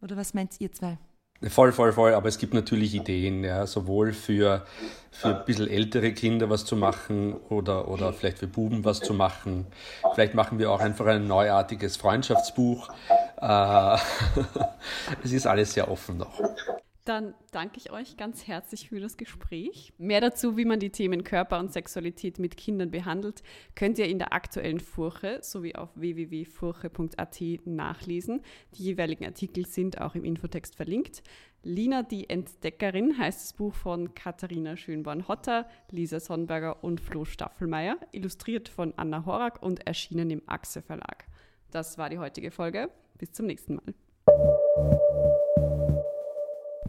[0.00, 0.98] Oder was meint ihr zwei?
[1.46, 2.14] Voll, voll, voll.
[2.14, 4.66] Aber es gibt natürlich Ideen, ja, sowohl für,
[5.12, 9.14] für ein bisschen ältere Kinder was zu machen oder, oder vielleicht für Buben was zu
[9.14, 9.66] machen.
[10.14, 12.88] Vielleicht machen wir auch einfach ein neuartiges Freundschaftsbuch.
[13.40, 13.96] Äh,
[15.22, 16.40] es ist alles sehr offen noch.
[17.08, 19.94] Dann danke ich euch ganz herzlich für das Gespräch.
[19.96, 23.42] Mehr dazu, wie man die Themen Körper und Sexualität mit Kindern behandelt,
[23.74, 28.42] könnt ihr in der aktuellen Furche sowie auf www.furche.at nachlesen.
[28.74, 31.22] Die jeweiligen Artikel sind auch im Infotext verlinkt.
[31.62, 38.68] Lina die Entdeckerin heißt das Buch von Katharina Schönborn-Hotter, Lisa Sonnberger und Flo Staffelmeier, illustriert
[38.68, 41.24] von Anna Horak und erschienen im Achse Verlag.
[41.70, 42.90] Das war die heutige Folge.
[43.16, 43.94] Bis zum nächsten Mal.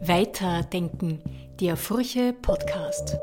[0.02, 1.22] Weiterdenken,
[1.60, 3.18] der Furche Podcast.